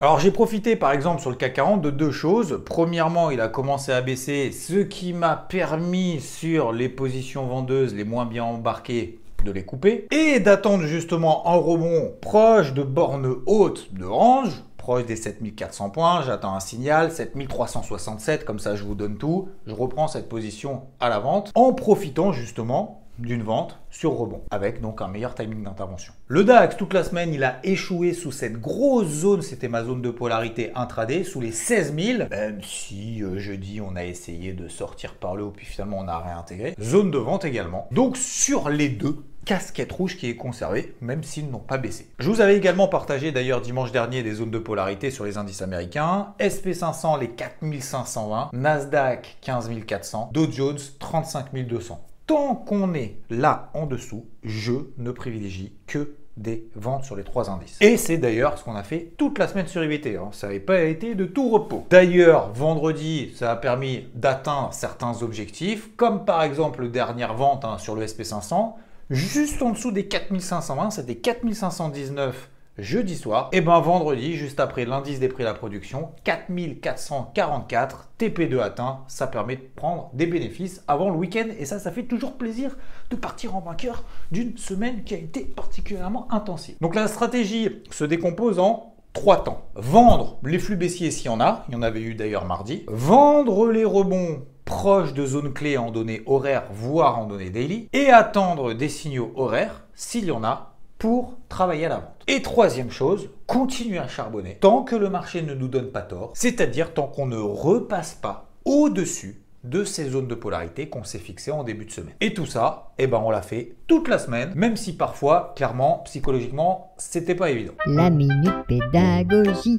Alors 0.02 0.18
j'ai 0.18 0.30
profité 0.30 0.76
par 0.76 0.92
exemple 0.92 1.20
sur 1.20 1.28
le 1.28 1.36
CAC 1.36 1.52
40 1.52 1.82
de 1.82 1.90
deux 1.90 2.10
choses. 2.10 2.62
Premièrement, 2.64 3.30
il 3.30 3.38
a 3.38 3.48
commencé 3.48 3.92
à 3.92 4.00
baisser, 4.00 4.50
ce 4.50 4.76
qui 4.76 5.12
m'a 5.12 5.36
permis 5.36 6.20
sur 6.20 6.72
les 6.72 6.88
positions 6.88 7.44
vendeuses 7.44 7.94
les 7.94 8.04
moins 8.04 8.24
bien 8.24 8.44
embarquées 8.44 9.20
de 9.44 9.52
les 9.52 9.62
couper 9.62 10.06
et 10.10 10.40
d'attendre 10.40 10.84
justement 10.84 11.46
un 11.46 11.56
rebond 11.56 12.14
proche 12.22 12.72
de 12.72 12.82
bornes 12.82 13.42
hautes 13.44 13.92
de 13.92 14.06
range, 14.06 14.64
proche 14.78 15.04
des 15.04 15.16
7400 15.16 15.90
points, 15.90 16.22
j'attends 16.22 16.54
un 16.54 16.60
signal, 16.60 17.12
7367, 17.12 18.46
comme 18.46 18.58
ça 18.58 18.76
je 18.76 18.84
vous 18.84 18.94
donne 18.94 19.18
tout, 19.18 19.50
je 19.66 19.74
reprends 19.74 20.08
cette 20.08 20.30
position 20.30 20.84
à 21.00 21.10
la 21.10 21.18
vente 21.18 21.52
en 21.54 21.74
profitant 21.74 22.32
justement 22.32 22.99
d'une 23.20 23.42
vente 23.42 23.78
sur 23.90 24.12
rebond, 24.12 24.42
avec 24.50 24.80
donc 24.80 25.02
un 25.02 25.08
meilleur 25.08 25.34
timing 25.34 25.64
d'intervention. 25.64 26.12
Le 26.28 26.44
DAX, 26.44 26.76
toute 26.76 26.94
la 26.94 27.04
semaine, 27.04 27.34
il 27.34 27.44
a 27.44 27.58
échoué 27.64 28.12
sous 28.12 28.32
cette 28.32 28.60
grosse 28.60 29.08
zone, 29.08 29.42
c'était 29.42 29.68
ma 29.68 29.84
zone 29.84 30.02
de 30.02 30.10
polarité 30.10 30.72
intraday, 30.74 31.24
sous 31.24 31.40
les 31.40 31.52
16 31.52 31.94
000, 31.98 32.28
même 32.30 32.60
si 32.62 33.22
euh, 33.22 33.38
jeudi 33.38 33.80
on 33.80 33.96
a 33.96 34.04
essayé 34.04 34.52
de 34.52 34.68
sortir 34.68 35.14
par 35.14 35.36
le 35.36 35.44
haut, 35.44 35.52
puis 35.54 35.66
finalement 35.66 35.98
on 35.98 36.08
a 36.08 36.18
réintégré. 36.18 36.74
Zone 36.80 37.10
de 37.10 37.18
vente 37.18 37.44
également. 37.44 37.88
Donc 37.90 38.16
sur 38.16 38.68
les 38.68 38.88
deux, 38.88 39.24
casquette 39.44 39.92
rouge 39.92 40.16
qui 40.16 40.28
est 40.28 40.36
conservée, 40.36 40.94
même 41.00 41.22
s'ils 41.22 41.50
n'ont 41.50 41.58
pas 41.58 41.78
baissé. 41.78 42.08
Je 42.18 42.28
vous 42.30 42.40
avais 42.40 42.56
également 42.56 42.88
partagé 42.88 43.32
d'ailleurs 43.32 43.60
dimanche 43.60 43.92
dernier 43.92 44.22
des 44.22 44.34
zones 44.34 44.50
de 44.50 44.58
polarité 44.58 45.10
sur 45.10 45.24
les 45.24 45.38
indices 45.38 45.62
américains. 45.62 46.34
SP500 46.38 47.18
les 47.18 47.30
4520, 47.30 48.50
Nasdaq 48.52 49.38
15400, 49.40 50.30
Dow 50.32 50.50
Jones 50.50 50.78
35200 50.98 52.00
tant 52.30 52.54
qu'on 52.54 52.94
est 52.94 53.16
là 53.28 53.70
en 53.74 53.86
dessous, 53.86 54.24
je 54.44 54.74
ne 54.98 55.10
privilégie 55.10 55.72
que 55.88 56.14
des 56.36 56.68
ventes 56.76 57.02
sur 57.02 57.16
les 57.16 57.24
trois 57.24 57.50
indices. 57.50 57.76
Et 57.80 57.96
c'est 57.96 58.18
d'ailleurs 58.18 58.56
ce 58.56 58.62
qu'on 58.62 58.76
a 58.76 58.84
fait 58.84 59.14
toute 59.18 59.36
la 59.36 59.48
semaine 59.48 59.66
sur 59.66 59.82
IVT. 59.82 60.16
Hein. 60.16 60.28
Ça 60.30 60.46
n'avait 60.46 60.60
pas 60.60 60.80
été 60.82 61.16
de 61.16 61.24
tout 61.24 61.50
repos. 61.50 61.84
D'ailleurs, 61.90 62.52
vendredi, 62.52 63.32
ça 63.34 63.50
a 63.50 63.56
permis 63.56 64.04
d'atteindre 64.14 64.72
certains 64.72 65.24
objectifs, 65.24 65.90
comme 65.96 66.24
par 66.24 66.44
exemple 66.44 66.84
la 66.84 66.88
dernière 66.88 67.34
vente 67.34 67.64
hein, 67.64 67.78
sur 67.78 67.96
le 67.96 68.06
SP500, 68.06 68.74
juste 69.10 69.60
en 69.60 69.70
dessous 69.70 69.90
des 69.90 70.06
4520, 70.06 70.90
c'était 70.90 71.16
4519 71.16 72.48
jeudi 72.78 73.16
soir, 73.16 73.48
et 73.52 73.60
ben 73.60 73.80
vendredi, 73.80 74.36
juste 74.36 74.60
après 74.60 74.84
l'indice 74.84 75.20
des 75.20 75.28
prix 75.28 75.42
de 75.42 75.48
la 75.48 75.54
production, 75.54 76.10
4444 76.24 78.10
TP2 78.18 78.60
atteint, 78.60 79.00
ça 79.08 79.26
permet 79.26 79.56
de 79.56 79.68
prendre 79.74 80.10
des 80.14 80.26
bénéfices 80.26 80.82
avant 80.88 81.10
le 81.10 81.16
week-end 81.16 81.48
et 81.58 81.64
ça, 81.64 81.78
ça 81.78 81.90
fait 81.90 82.04
toujours 82.04 82.36
plaisir 82.36 82.76
de 83.10 83.16
partir 83.16 83.56
en 83.56 83.60
vainqueur 83.60 84.04
d'une 84.30 84.56
semaine 84.56 85.04
qui 85.04 85.14
a 85.14 85.18
été 85.18 85.44
particulièrement 85.44 86.32
intensive. 86.32 86.76
Donc 86.80 86.94
la 86.94 87.08
stratégie 87.08 87.82
se 87.90 88.04
décompose 88.04 88.58
en 88.58 88.94
trois 89.12 89.42
temps. 89.42 89.66
Vendre 89.74 90.38
les 90.44 90.58
flux 90.58 90.76
baissiers 90.76 91.10
s'il 91.10 91.26
y 91.26 91.30
en 91.30 91.40
a, 91.40 91.64
il 91.68 91.74
y 91.74 91.76
en 91.76 91.82
avait 91.82 92.02
eu 92.02 92.14
d'ailleurs 92.14 92.46
mardi. 92.46 92.84
Vendre 92.88 93.70
les 93.70 93.84
rebonds 93.84 94.46
proches 94.64 95.14
de 95.14 95.26
zones 95.26 95.52
clés 95.52 95.76
en 95.76 95.90
données 95.90 96.22
horaires, 96.26 96.68
voire 96.72 97.18
en 97.18 97.26
données 97.26 97.50
daily. 97.50 97.88
Et 97.92 98.10
attendre 98.10 98.72
des 98.72 98.88
signaux 98.88 99.32
horaires 99.34 99.84
s'il 99.94 100.26
y 100.26 100.30
en 100.30 100.44
a 100.44 100.69
pour 101.00 101.38
travailler 101.48 101.86
à 101.86 101.88
la 101.88 101.94
vente. 101.96 102.24
Et 102.28 102.42
troisième 102.42 102.90
chose, 102.90 103.30
continuer 103.46 103.98
à 103.98 104.06
charbonner 104.06 104.58
tant 104.60 104.84
que 104.84 104.94
le 104.94 105.10
marché 105.10 105.42
ne 105.42 105.54
nous 105.54 105.66
donne 105.66 105.90
pas 105.90 106.02
tort, 106.02 106.30
c'est-à-dire 106.34 106.94
tant 106.94 107.08
qu'on 107.08 107.26
ne 107.26 107.38
repasse 107.38 108.14
pas 108.14 108.50
au-dessus 108.64 109.42
de 109.64 109.84
ces 109.84 110.08
zones 110.08 110.28
de 110.28 110.34
polarité 110.34 110.88
qu'on 110.88 111.04
s'est 111.04 111.18
fixées 111.18 111.50
en 111.50 111.64
début 111.64 111.84
de 111.84 111.90
semaine. 111.90 112.14
Et 112.20 112.32
tout 112.32 112.46
ça, 112.46 112.92
eh 112.98 113.06
ben 113.06 113.20
on 113.24 113.30
l'a 113.30 113.42
fait 113.42 113.76
toute 113.86 114.08
la 114.08 114.18
semaine, 114.18 114.52
même 114.54 114.76
si 114.76 114.96
parfois, 114.96 115.52
clairement, 115.56 116.02
psychologiquement, 116.04 116.94
c'était 116.96 117.34
pas 117.34 117.50
évident. 117.50 117.72
La 117.86 118.10
minute 118.10 118.54
pédagogie 118.68 119.78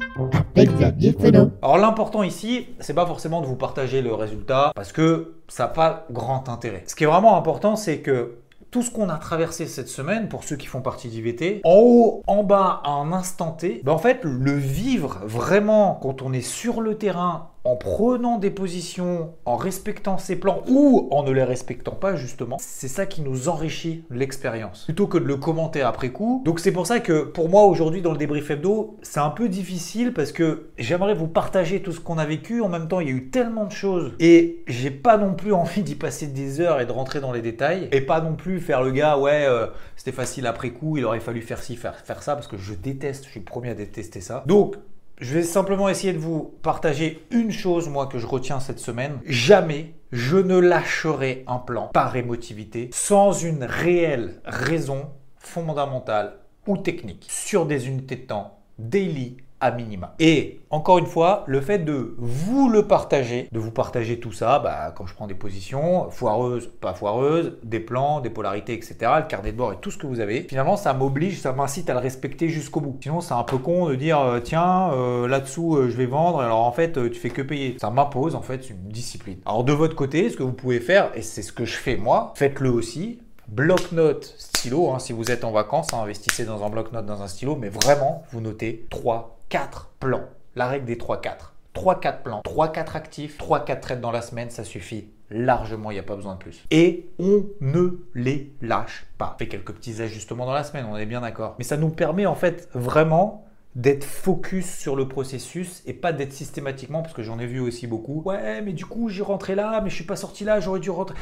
avec 0.55 0.71
Xavier 0.75 1.13
Fenot. 1.13 1.51
Alors 1.61 1.77
l'important 1.77 2.23
ici, 2.23 2.67
c'est 2.79 2.93
pas 2.93 3.05
forcément 3.05 3.41
de 3.41 3.47
vous 3.47 3.55
partager 3.55 4.01
le 4.01 4.13
résultat 4.13 4.71
parce 4.75 4.91
que 4.91 5.35
ça 5.47 5.63
n'a 5.63 5.69
pas 5.69 6.05
grand 6.11 6.49
intérêt. 6.49 6.83
Ce 6.87 6.95
qui 6.95 7.03
est 7.03 7.07
vraiment 7.07 7.37
important, 7.37 7.75
c'est 7.75 7.99
que 7.99 8.40
tout 8.71 8.81
ce 8.81 8.89
qu'on 8.89 9.09
a 9.09 9.17
traversé 9.17 9.67
cette 9.67 9.89
semaine, 9.89 10.29
pour 10.29 10.45
ceux 10.45 10.55
qui 10.55 10.65
font 10.65 10.81
partie 10.81 11.09
d'IVT, 11.09 11.59
en 11.65 11.75
haut, 11.75 12.23
en 12.25 12.43
bas, 12.43 12.81
à 12.85 12.91
un 12.91 13.11
instant 13.11 13.51
T, 13.51 13.81
ben 13.83 13.91
en 13.91 13.97
fait, 13.97 14.23
le 14.23 14.53
vivre 14.53 15.19
vraiment 15.25 15.99
quand 16.01 16.21
on 16.21 16.31
est 16.31 16.41
sur 16.41 16.79
le 16.79 16.97
terrain 16.97 17.49
en 17.63 17.75
prenant 17.75 18.37
des 18.37 18.49
positions, 18.49 19.33
en 19.45 19.55
respectant 19.55 20.17
ses 20.17 20.35
plans 20.35 20.63
ou 20.67 21.07
en 21.11 21.23
ne 21.23 21.31
les 21.31 21.43
respectant 21.43 21.91
pas 21.91 22.15
justement, 22.15 22.57
c'est 22.59 22.87
ça 22.87 23.05
qui 23.05 23.21
nous 23.21 23.49
enrichit 23.49 24.03
l'expérience, 24.09 24.85
plutôt 24.85 25.07
que 25.07 25.17
de 25.17 25.25
le 25.25 25.37
commenter 25.37 25.81
après 25.81 26.09
coup. 26.09 26.41
Donc 26.45 26.59
c'est 26.59 26.71
pour 26.71 26.87
ça 26.87 26.99
que 26.99 27.23
pour 27.23 27.49
moi 27.49 27.63
aujourd'hui 27.65 28.01
dans 28.01 28.11
le 28.11 28.17
débrief 28.17 28.49
hebdo, 28.49 28.97
c'est 29.01 29.19
un 29.19 29.29
peu 29.29 29.47
difficile 29.47 30.13
parce 30.13 30.31
que 30.31 30.69
j'aimerais 30.77 31.13
vous 31.13 31.27
partager 31.27 31.81
tout 31.81 31.91
ce 31.91 31.99
qu'on 31.99 32.17
a 32.17 32.25
vécu, 32.25 32.61
en 32.61 32.69
même 32.69 32.87
temps 32.87 32.99
il 32.99 33.07
y 33.07 33.11
a 33.11 33.15
eu 33.15 33.29
tellement 33.29 33.65
de 33.65 33.71
choses 33.71 34.13
et 34.19 34.63
j'ai 34.67 34.91
pas 34.91 35.17
non 35.17 35.33
plus 35.33 35.53
envie 35.61 35.83
d'y 35.83 35.95
passer 35.95 36.27
des 36.27 36.61
heures 36.61 36.81
et 36.81 36.85
de 36.85 36.91
rentrer 36.91 37.21
dans 37.21 37.31
les 37.31 37.41
détails 37.41 37.89
et 37.91 38.01
pas 38.01 38.21
non 38.21 38.35
plus 38.35 38.59
faire 38.59 38.81
le 38.81 38.91
gars 38.91 39.17
ouais 39.17 39.45
euh, 39.45 39.67
c'était 39.95 40.11
facile 40.11 40.47
après 40.47 40.71
coup, 40.71 40.97
il 40.97 41.05
aurait 41.05 41.19
fallu 41.19 41.41
faire 41.41 41.61
ci, 41.61 41.75
faire, 41.75 41.95
faire 41.95 42.23
ça 42.23 42.33
parce 42.33 42.47
que 42.47 42.57
je 42.57 42.73
déteste, 42.73 43.25
je 43.25 43.29
suis 43.29 43.39
le 43.39 43.45
premier 43.45 43.69
à 43.69 43.75
détester 43.75 44.19
ça. 44.19 44.43
Donc 44.47 44.75
je 45.21 45.35
vais 45.35 45.43
simplement 45.43 45.87
essayer 45.87 46.13
de 46.13 46.17
vous 46.17 46.55
partager 46.63 47.25
une 47.29 47.51
chose, 47.51 47.87
moi, 47.87 48.07
que 48.07 48.17
je 48.17 48.25
retiens 48.25 48.59
cette 48.59 48.79
semaine. 48.79 49.19
Jamais 49.25 49.93
je 50.11 50.35
ne 50.35 50.57
lâcherai 50.57 51.45
un 51.47 51.59
plan 51.59 51.87
par 51.93 52.15
émotivité 52.15 52.89
sans 52.91 53.31
une 53.31 53.63
réelle 53.63 54.41
raison 54.43 55.11
fondamentale 55.37 56.33
ou 56.67 56.77
technique 56.77 57.27
sur 57.29 57.65
des 57.65 57.87
unités 57.87 58.15
de 58.15 58.25
temps 58.25 58.59
daily 58.79 59.37
minima. 59.69 60.15
Et 60.19 60.61
encore 60.71 60.97
une 60.97 61.05
fois, 61.05 61.43
le 61.45 61.61
fait 61.61 61.79
de 61.79 62.15
vous 62.17 62.69
le 62.69 62.87
partager, 62.87 63.47
de 63.51 63.59
vous 63.59 63.69
partager 63.69 64.19
tout 64.19 64.31
ça, 64.31 64.57
bah, 64.57 64.91
quand 64.95 65.05
je 65.05 65.13
prends 65.13 65.27
des 65.27 65.35
positions, 65.35 66.09
foireuses, 66.09 66.71
pas 66.79 66.93
foireuses, 66.93 67.57
des 67.63 67.79
plans, 67.79 68.21
des 68.21 68.31
polarités, 68.31 68.73
etc., 68.73 68.95
le 69.17 69.27
carnet 69.27 69.51
de 69.51 69.57
bord 69.57 69.73
et 69.73 69.77
tout 69.79 69.91
ce 69.91 69.97
que 69.97 70.07
vous 70.07 70.19
avez, 70.19 70.43
finalement, 70.49 70.77
ça 70.77 70.93
m'oblige, 70.93 71.39
ça 71.39 71.53
m'incite 71.53 71.89
à 71.89 71.93
le 71.93 71.99
respecter 71.99 72.49
jusqu'au 72.49 72.79
bout. 72.79 72.97
Sinon, 73.01 73.21
c'est 73.21 73.33
un 73.33 73.43
peu 73.43 73.59
con 73.59 73.89
de 73.89 73.95
dire, 73.95 74.19
euh, 74.19 74.39
tiens, 74.39 74.91
euh, 74.93 75.27
là-dessous, 75.27 75.75
euh, 75.75 75.89
je 75.89 75.97
vais 75.97 76.07
vendre, 76.07 76.39
alors 76.39 76.65
en 76.65 76.71
fait, 76.71 76.93
tu 77.11 77.19
fais 77.19 77.29
que 77.29 77.41
payer. 77.43 77.77
Ça 77.79 77.91
m'impose, 77.91 78.33
en 78.33 78.41
fait, 78.41 78.69
une 78.69 78.87
discipline. 78.89 79.37
Alors, 79.45 79.63
de 79.63 79.73
votre 79.73 79.95
côté, 79.95 80.29
ce 80.29 80.37
que 80.37 80.43
vous 80.43 80.53
pouvez 80.53 80.79
faire, 80.79 81.11
et 81.13 81.21
c'est 81.21 81.41
ce 81.43 81.51
que 81.51 81.65
je 81.65 81.75
fais 81.75 81.97
moi, 81.97 82.33
faites-le 82.35 82.71
aussi, 82.71 83.19
bloc-notes, 83.51 84.33
stylo, 84.37 84.91
hein, 84.91 84.99
si 84.99 85.11
vous 85.11 85.29
êtes 85.29 85.43
en 85.43 85.51
vacances, 85.51 85.93
hein, 85.93 85.99
investissez 86.01 86.45
dans 86.45 86.63
un 86.63 86.69
bloc-notes, 86.69 87.05
dans 87.05 87.21
un 87.21 87.27
stylo, 87.27 87.57
mais 87.57 87.69
vraiment, 87.69 88.23
vous 88.31 88.39
notez 88.39 88.87
3, 88.89 89.40
4 89.51 89.91
plans. 89.99 90.23
La 90.55 90.67
règle 90.67 90.85
des 90.85 90.95
3-4. 90.95 91.51
3-4 91.75 92.21
plans, 92.23 92.41
3-4 92.45 92.95
actifs, 92.95 93.37
3-4 93.37 93.79
trades 93.81 94.01
dans 94.01 94.11
la 94.11 94.21
semaine, 94.21 94.49
ça 94.49 94.63
suffit 94.63 95.09
largement, 95.29 95.91
il 95.91 95.95
n'y 95.95 95.99
a 95.99 96.03
pas 96.03 96.15
besoin 96.15 96.35
de 96.35 96.39
plus. 96.39 96.65
Et 96.71 97.09
on 97.19 97.45
ne 97.59 97.99
les 98.13 98.53
lâche 98.61 99.05
pas. 99.17 99.33
On 99.35 99.37
fait 99.37 99.47
quelques 99.47 99.73
petits 99.73 100.01
ajustements 100.01 100.45
dans 100.45 100.53
la 100.53 100.63
semaine, 100.63 100.85
on 100.89 100.97
est 100.97 101.05
bien 101.05 101.21
d'accord. 101.21 101.55
Mais 101.59 101.65
ça 101.65 101.77
nous 101.77 101.89
permet 101.89 102.25
en 102.25 102.35
fait 102.35 102.69
vraiment 102.73 103.45
d'être 103.75 104.05
focus 104.05 104.69
sur 104.69 104.95
le 104.95 105.07
processus 105.07 105.81
et 105.85 105.93
pas 105.93 106.13
d'être 106.13 106.33
systématiquement, 106.33 107.01
parce 107.01 107.13
que 107.13 107.23
j'en 107.23 107.37
ai 107.39 107.45
vu 107.45 107.59
aussi 107.59 107.87
beaucoup. 107.87 108.21
Ouais, 108.25 108.61
mais 108.61 108.71
du 108.73 108.85
coup, 108.85 109.09
j'ai 109.09 109.23
rentré 109.23 109.55
là, 109.55 109.81
mais 109.81 109.89
je 109.89 109.95
suis 109.95 110.05
pas 110.05 110.17
sorti 110.17 110.45
là, 110.45 110.61
j'aurais 110.61 110.79
dû 110.79 110.89
rentrer. 110.89 111.15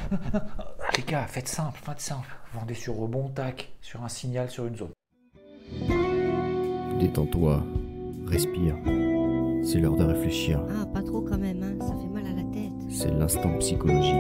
Les 0.98 1.04
gars, 1.04 1.26
faites 1.28 1.48
simple, 1.48 1.80
faites 1.84 2.00
simple. 2.00 2.30
Vendez 2.54 2.76
sur 2.76 2.96
rebond, 2.96 3.30
tac, 3.30 3.72
sur 3.82 4.04
un 4.04 4.10
signal, 4.10 4.50
sur 4.50 4.66
une 4.66 4.76
zone. 4.76 4.92
Détends-toi, 7.00 7.64
respire. 8.30 8.76
C'est 9.64 9.80
l'heure 9.80 9.96
de 9.96 10.06
réfléchir. 10.06 10.62
Ah, 10.70 10.86
pas 10.86 11.02
trop 11.02 11.22
quand 11.22 11.38
même, 11.38 11.64
hein, 11.64 11.84
ça 11.86 11.94
fait 11.96 12.08
mal 12.08 12.26
à 12.26 12.36
la 12.36 12.44
tête. 12.44 12.72
C'est 12.90 13.12
l'instant 13.12 13.58
psychologie. 13.60 14.14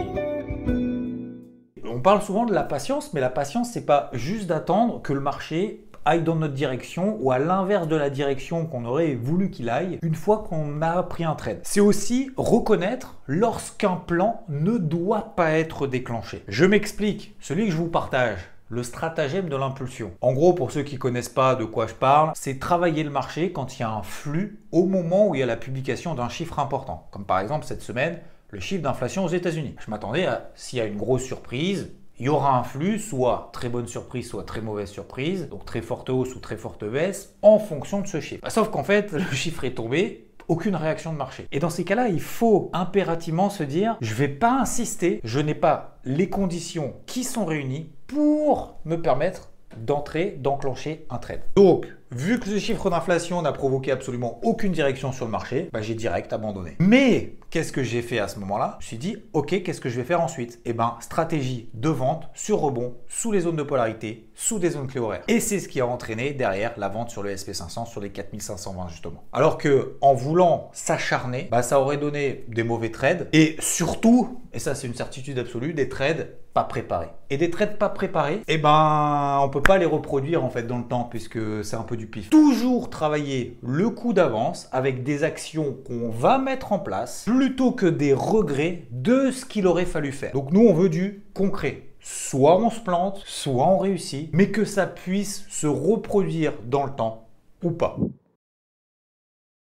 On 1.85 2.01
parle 2.01 2.21
souvent 2.21 2.45
de 2.45 2.53
la 2.53 2.63
patience, 2.63 3.13
mais 3.13 3.21
la 3.21 3.29
patience, 3.29 3.71
c'est 3.71 3.85
pas 3.85 4.09
juste 4.13 4.47
d'attendre 4.47 5.01
que 5.01 5.13
le 5.13 5.19
marché 5.19 5.85
aille 6.05 6.23
dans 6.23 6.35
notre 6.35 6.53
direction 6.53 7.17
ou 7.19 7.31
à 7.31 7.39
l'inverse 7.39 7.87
de 7.87 7.95
la 7.95 8.09
direction 8.09 8.65
qu'on 8.65 8.85
aurait 8.85 9.15
voulu 9.15 9.49
qu'il 9.49 9.69
aille 9.69 9.99
une 10.01 10.15
fois 10.15 10.45
qu'on 10.47 10.81
a 10.81 11.03
pris 11.03 11.23
un 11.23 11.35
trade. 11.35 11.59
C'est 11.63 11.81
aussi 11.81 12.31
reconnaître 12.37 13.17
lorsqu'un 13.27 13.95
plan 13.95 14.43
ne 14.49 14.77
doit 14.77 15.35
pas 15.35 15.51
être 15.51 15.87
déclenché. 15.87 16.43
Je 16.47 16.65
m'explique, 16.65 17.35
celui 17.39 17.65
que 17.65 17.71
je 17.71 17.77
vous 17.77 17.89
partage, 17.89 18.39
le 18.69 18.83
stratagème 18.83 19.49
de 19.49 19.55
l'impulsion. 19.55 20.11
En 20.21 20.33
gros, 20.33 20.53
pour 20.53 20.71
ceux 20.71 20.83
qui 20.83 20.95
ne 20.95 20.99
connaissent 20.99 21.29
pas 21.29 21.55
de 21.55 21.65
quoi 21.65 21.88
je 21.88 21.95
parle, 21.95 22.31
c'est 22.35 22.59
travailler 22.59 23.03
le 23.03 23.09
marché 23.09 23.51
quand 23.51 23.77
il 23.77 23.81
y 23.81 23.83
a 23.83 23.91
un 23.91 24.03
flux 24.03 24.59
au 24.71 24.85
moment 24.85 25.27
où 25.27 25.35
il 25.35 25.39
y 25.39 25.43
a 25.43 25.47
la 25.47 25.57
publication 25.57 26.13
d'un 26.13 26.29
chiffre 26.29 26.59
important. 26.59 27.07
Comme 27.11 27.25
par 27.25 27.39
exemple 27.39 27.65
cette 27.65 27.81
semaine, 27.81 28.19
le 28.51 28.59
chiffre 28.59 28.83
d'inflation 28.83 29.25
aux 29.25 29.29
États-Unis. 29.29 29.75
Je 29.79 29.91
m'attendais 29.91 30.25
à, 30.25 30.51
s'il 30.55 30.79
y 30.79 30.81
a 30.81 30.85
une 30.85 30.97
grosse 30.97 31.23
surprise, 31.23 31.91
il 32.19 32.25
y 32.25 32.29
aura 32.29 32.57
un 32.57 32.63
flux, 32.63 32.99
soit 32.99 33.49
très 33.53 33.69
bonne 33.69 33.88
surprise, 33.88 34.27
soit 34.27 34.43
très 34.43 34.61
mauvaise 34.61 34.89
surprise, 34.89 35.47
donc 35.49 35.65
très 35.65 35.81
forte 35.81 36.09
hausse 36.09 36.35
ou 36.35 36.39
très 36.39 36.57
forte 36.57 36.83
baisse, 36.83 37.33
en 37.41 37.59
fonction 37.59 38.01
de 38.01 38.07
ce 38.07 38.19
chiffre. 38.19 38.41
Bah, 38.43 38.49
sauf 38.49 38.69
qu'en 38.69 38.83
fait, 38.83 39.13
le 39.13 39.23
chiffre 39.33 39.63
est 39.63 39.75
tombé, 39.75 40.28
aucune 40.50 40.75
réaction 40.75 41.13
de 41.13 41.18
marché. 41.18 41.48
Et 41.51 41.60
dans 41.60 41.70
ces 41.70 41.86
cas-là, 41.86 42.10
il 42.10 42.22
faut 42.22 42.70
impérativement 42.74 43.50
se 43.50 43.63
dire, 43.63 43.98
je 44.01 44.12
ne 44.12 44.18
vais 44.18 44.27
pas 44.27 44.60
insister, 44.60 45.22
je 45.24 45.39
n'ai 45.39 45.56
pas 45.56 46.00
les 46.03 46.29
conditions 46.29 46.96
qui 47.06 47.24
sont 47.24 47.46
réunies 47.46 47.91
pour 48.08 48.79
me 48.86 48.98
permettre 48.98 49.51
d'entrer, 49.77 50.38
d'enclencher 50.39 51.06
un 51.10 51.18
trade. 51.18 51.41
Donc, 51.56 51.88
vu 52.11 52.39
que 52.39 52.47
ce 52.47 52.57
chiffre 52.57 52.89
d'inflation 52.89 53.41
n'a 53.41 53.51
provoqué 53.51 53.91
absolument 53.91 54.39
aucune 54.43 54.71
direction 54.71 55.11
sur 55.11 55.25
le 55.25 55.31
marché, 55.31 55.69
bah, 55.71 55.81
j'ai 55.81 55.95
direct 55.95 56.33
abandonné. 56.33 56.75
Mais 56.79 57.35
qu'est-ce 57.49 57.71
que 57.71 57.83
j'ai 57.83 58.01
fait 58.01 58.19
à 58.19 58.27
ce 58.27 58.39
moment-là? 58.39 58.77
Je 58.79 58.85
me 58.85 58.87
suis 58.87 58.97
dit, 58.97 59.17
ok, 59.33 59.63
qu'est-ce 59.63 59.81
que 59.81 59.89
je 59.89 59.97
vais 59.97 60.05
faire 60.05 60.21
ensuite? 60.21 60.59
Eh 60.65 60.73
ben, 60.73 60.95
stratégie 60.99 61.69
de 61.73 61.89
vente 61.89 62.29
sur 62.33 62.59
rebond, 62.59 62.95
sous 63.07 63.31
les 63.31 63.41
zones 63.41 63.55
de 63.55 63.63
polarité, 63.63 64.29
sous 64.35 64.59
des 64.59 64.71
zones 64.71 64.87
clés 64.87 64.99
horaires. 64.99 65.23
Et 65.27 65.39
c'est 65.39 65.59
ce 65.59 65.67
qui 65.67 65.81
a 65.81 65.85
entraîné 65.85 66.31
derrière 66.31 66.73
la 66.77 66.89
vente 66.89 67.09
sur 67.09 67.23
le 67.23 67.33
SP500 67.33 67.87
sur 67.87 68.01
les 68.01 68.09
4520 68.09 68.87
justement. 68.89 69.23
Alors 69.33 69.57
que 69.57 69.97
en 70.01 70.13
voulant 70.13 70.69
s'acharner, 70.73 71.47
bah, 71.51 71.61
ça 71.61 71.79
aurait 71.79 71.97
donné 71.97 72.45
des 72.47 72.63
mauvais 72.63 72.89
trades 72.89 73.27
et 73.33 73.55
surtout, 73.59 74.41
et 74.53 74.59
ça 74.59 74.75
c'est 74.75 74.87
une 74.87 74.95
certitude 74.95 75.37
absolue, 75.37 75.73
des 75.73 75.89
trades 75.89 76.35
pas 76.53 76.63
préparés. 76.63 77.09
Et 77.29 77.37
des 77.37 77.51
trades 77.51 77.77
pas 77.77 77.89
préparés, 77.89 78.41
eh 78.47 78.57
ben, 78.57 79.39
on 79.43 79.49
peut 79.49 79.61
pas 79.61 79.77
les 79.77 79.85
reproduire 79.85 80.43
en 80.43 80.49
fait 80.49 80.63
dans 80.63 80.79
le 80.79 80.85
temps 80.85 81.03
puisque 81.03 81.63
c'est 81.63 81.75
un 81.75 81.83
peu 81.83 81.97
Toujours 82.29 82.89
travailler 82.89 83.58
le 83.62 83.89
coup 83.89 84.13
d'avance 84.13 84.68
avec 84.72 85.03
des 85.03 85.24
actions 85.24 85.77
qu'on 85.86 86.10
va 86.10 86.38
mettre 86.38 86.72
en 86.72 86.79
place 86.79 87.25
plutôt 87.25 87.72
que 87.72 87.86
des 87.86 88.13
regrets 88.13 88.88
de 88.91 89.32
ce 89.32 89.46
qu'il 89.46 89.68
aurait 89.68 89.86
fallu 89.86 90.12
faire. 90.12 90.32
Donc 90.34 90.51
nous, 90.51 90.62
on 90.62 90.74
veut 90.74 90.89
du 90.89 91.24
concret. 91.34 91.89
Soit 92.01 92.58
on 92.58 92.70
se 92.70 92.79
plante, 92.79 93.22
soit 93.25 93.68
on 93.68 93.77
réussit, 93.77 94.29
mais 94.34 94.50
que 94.51 94.63
ça 94.63 94.88
puisse 94.88 95.46
se 95.50 95.68
reproduire 95.68 96.53
dans 96.65 96.86
le 96.86 96.91
temps 96.91 97.27
ou 97.63 97.72
pas. 97.72 97.98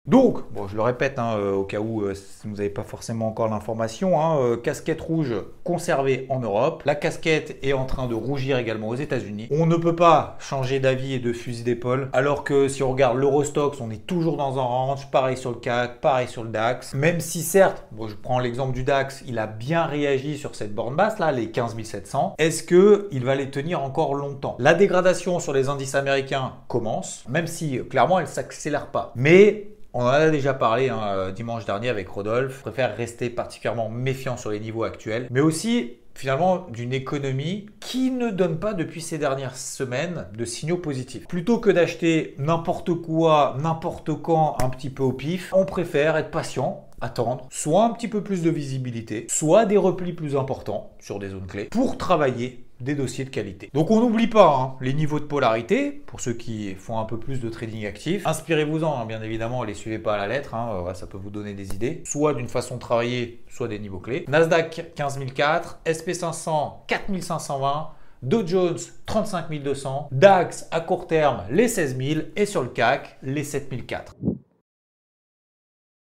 Donc, 0.07 0.51
bon, 0.51 0.67
je 0.67 0.75
le 0.75 0.81
répète 0.81 1.19
hein, 1.19 1.35
euh, 1.37 1.53
au 1.53 1.63
cas 1.63 1.79
où 1.79 2.01
euh, 2.01 2.15
vous 2.43 2.55
n'avez 2.55 2.71
pas 2.71 2.81
forcément 2.81 3.27
encore 3.27 3.47
l'information, 3.47 4.19
hein, 4.19 4.39
euh, 4.39 4.57
casquette 4.57 4.99
rouge 4.99 5.35
conservée 5.63 6.25
en 6.29 6.39
Europe. 6.39 6.81
La 6.87 6.95
casquette 6.95 7.59
est 7.61 7.73
en 7.73 7.85
train 7.85 8.07
de 8.07 8.15
rougir 8.15 8.57
également 8.57 8.87
aux 8.87 8.95
États-Unis. 8.95 9.47
On 9.51 9.67
ne 9.67 9.75
peut 9.75 9.95
pas 9.95 10.37
changer 10.39 10.79
d'avis 10.79 11.13
et 11.13 11.19
de 11.19 11.31
fusil 11.31 11.61
d'épaule, 11.61 12.09
alors 12.13 12.43
que 12.43 12.67
si 12.67 12.81
on 12.81 12.91
regarde 12.91 13.19
l'Eurostox, 13.19 13.79
on 13.79 13.91
est 13.91 14.07
toujours 14.07 14.37
dans 14.37 14.57
un 14.57 14.63
range. 14.63 15.11
Pareil 15.11 15.37
sur 15.37 15.51
le 15.51 15.57
CAC, 15.57 16.01
pareil 16.01 16.27
sur 16.27 16.43
le 16.43 16.49
DAX. 16.49 16.95
Même 16.95 17.19
si 17.19 17.43
certes, 17.43 17.85
je 17.95 18.15
prends 18.15 18.39
l'exemple 18.39 18.73
du 18.73 18.83
DAX, 18.83 19.23
il 19.27 19.37
a 19.37 19.45
bien 19.45 19.85
réagi 19.85 20.39
sur 20.39 20.55
cette 20.55 20.73
borne 20.73 20.95
basse 20.95 21.19
là, 21.19 21.31
les 21.31 21.51
15 21.51 21.75
700. 21.83 22.35
Est-ce 22.39 22.63
que 22.63 23.07
il 23.11 23.23
va 23.23 23.35
les 23.35 23.51
tenir 23.51 23.83
encore 23.83 24.15
longtemps? 24.15 24.55
La 24.57 24.73
dégradation 24.73 25.39
sur 25.39 25.53
les 25.53 25.69
indices 25.69 25.93
américains 25.93 26.53
commence, 26.67 27.23
même 27.29 27.45
si 27.45 27.79
clairement 27.87 28.19
elle 28.19 28.27
s'accélère 28.27 28.87
pas. 28.87 29.13
Mais 29.15 29.70
on 29.93 30.03
en 30.03 30.07
a 30.07 30.29
déjà 30.29 30.53
parlé 30.53 30.89
hein, 30.89 31.01
euh, 31.03 31.31
dimanche 31.31 31.65
dernier 31.65 31.89
avec 31.89 32.07
Rodolphe. 32.07 32.57
Je 32.57 32.61
préfère 32.61 32.95
rester 32.95 33.29
particulièrement 33.29 33.89
méfiant 33.89 34.37
sur 34.37 34.51
les 34.51 34.59
niveaux 34.59 34.83
actuels, 34.83 35.27
mais 35.29 35.41
aussi 35.41 35.93
finalement 36.13 36.67
d'une 36.69 36.93
économie 36.93 37.67
qui 37.79 38.11
ne 38.11 38.29
donne 38.29 38.59
pas 38.59 38.73
depuis 38.73 39.01
ces 39.01 39.17
dernières 39.17 39.55
semaines 39.55 40.27
de 40.37 40.45
signaux 40.45 40.77
positifs. 40.77 41.27
Plutôt 41.27 41.59
que 41.59 41.69
d'acheter 41.69 42.35
n'importe 42.37 42.93
quoi, 42.93 43.55
n'importe 43.61 44.13
quand, 44.21 44.57
un 44.61 44.69
petit 44.69 44.89
peu 44.89 45.03
au 45.03 45.13
pif, 45.13 45.51
on 45.53 45.65
préfère 45.65 46.17
être 46.17 46.31
patient, 46.31 46.87
attendre, 46.99 47.47
soit 47.49 47.85
un 47.85 47.91
petit 47.91 48.07
peu 48.07 48.21
plus 48.21 48.43
de 48.43 48.49
visibilité, 48.49 49.25
soit 49.29 49.65
des 49.65 49.77
replis 49.77 50.13
plus 50.13 50.35
importants 50.35 50.91
sur 50.99 51.17
des 51.17 51.29
zones 51.29 51.47
clés 51.47 51.65
pour 51.65 51.97
travailler 51.97 52.65
des 52.81 52.95
dossiers 52.95 53.25
de 53.25 53.29
qualité. 53.29 53.69
Donc 53.73 53.91
on 53.91 53.99
n'oublie 53.99 54.27
pas 54.27 54.55
hein, 54.55 54.75
les 54.81 54.93
niveaux 54.93 55.19
de 55.19 55.25
polarité, 55.25 56.03
pour 56.05 56.19
ceux 56.19 56.33
qui 56.33 56.75
font 56.75 56.99
un 56.99 57.05
peu 57.05 57.17
plus 57.17 57.39
de 57.39 57.49
trading 57.49 57.85
actif. 57.85 58.25
Inspirez-vous-en, 58.25 59.01
hein, 59.01 59.05
bien 59.05 59.21
évidemment, 59.21 59.61
ne 59.61 59.67
les 59.67 59.73
suivez 59.73 59.99
pas 59.99 60.15
à 60.15 60.17
la 60.17 60.27
lettre, 60.27 60.55
hein, 60.55 60.93
ça 60.93 61.07
peut 61.07 61.17
vous 61.17 61.29
donner 61.29 61.53
des 61.53 61.73
idées, 61.73 62.01
soit 62.05 62.33
d'une 62.33 62.47
façon 62.47 62.75
de 62.75 62.79
travailler, 62.79 63.43
soit 63.49 63.67
des 63.67 63.79
niveaux 63.79 63.99
clés. 63.99 64.25
Nasdaq 64.27 64.91
15004, 64.95 65.81
SP500 65.85 66.73
4520, 66.87 67.89
Dow 68.23 68.45
Jones 68.45 68.77
35200, 69.07 70.09
DAX 70.11 70.67
à 70.71 70.81
court 70.81 71.07
terme 71.07 71.43
les 71.49 71.67
16000 71.67 72.31
et 72.35 72.45
sur 72.45 72.61
le 72.61 72.69
CAC 72.69 73.17
les 73.23 73.43
7004. 73.43 74.15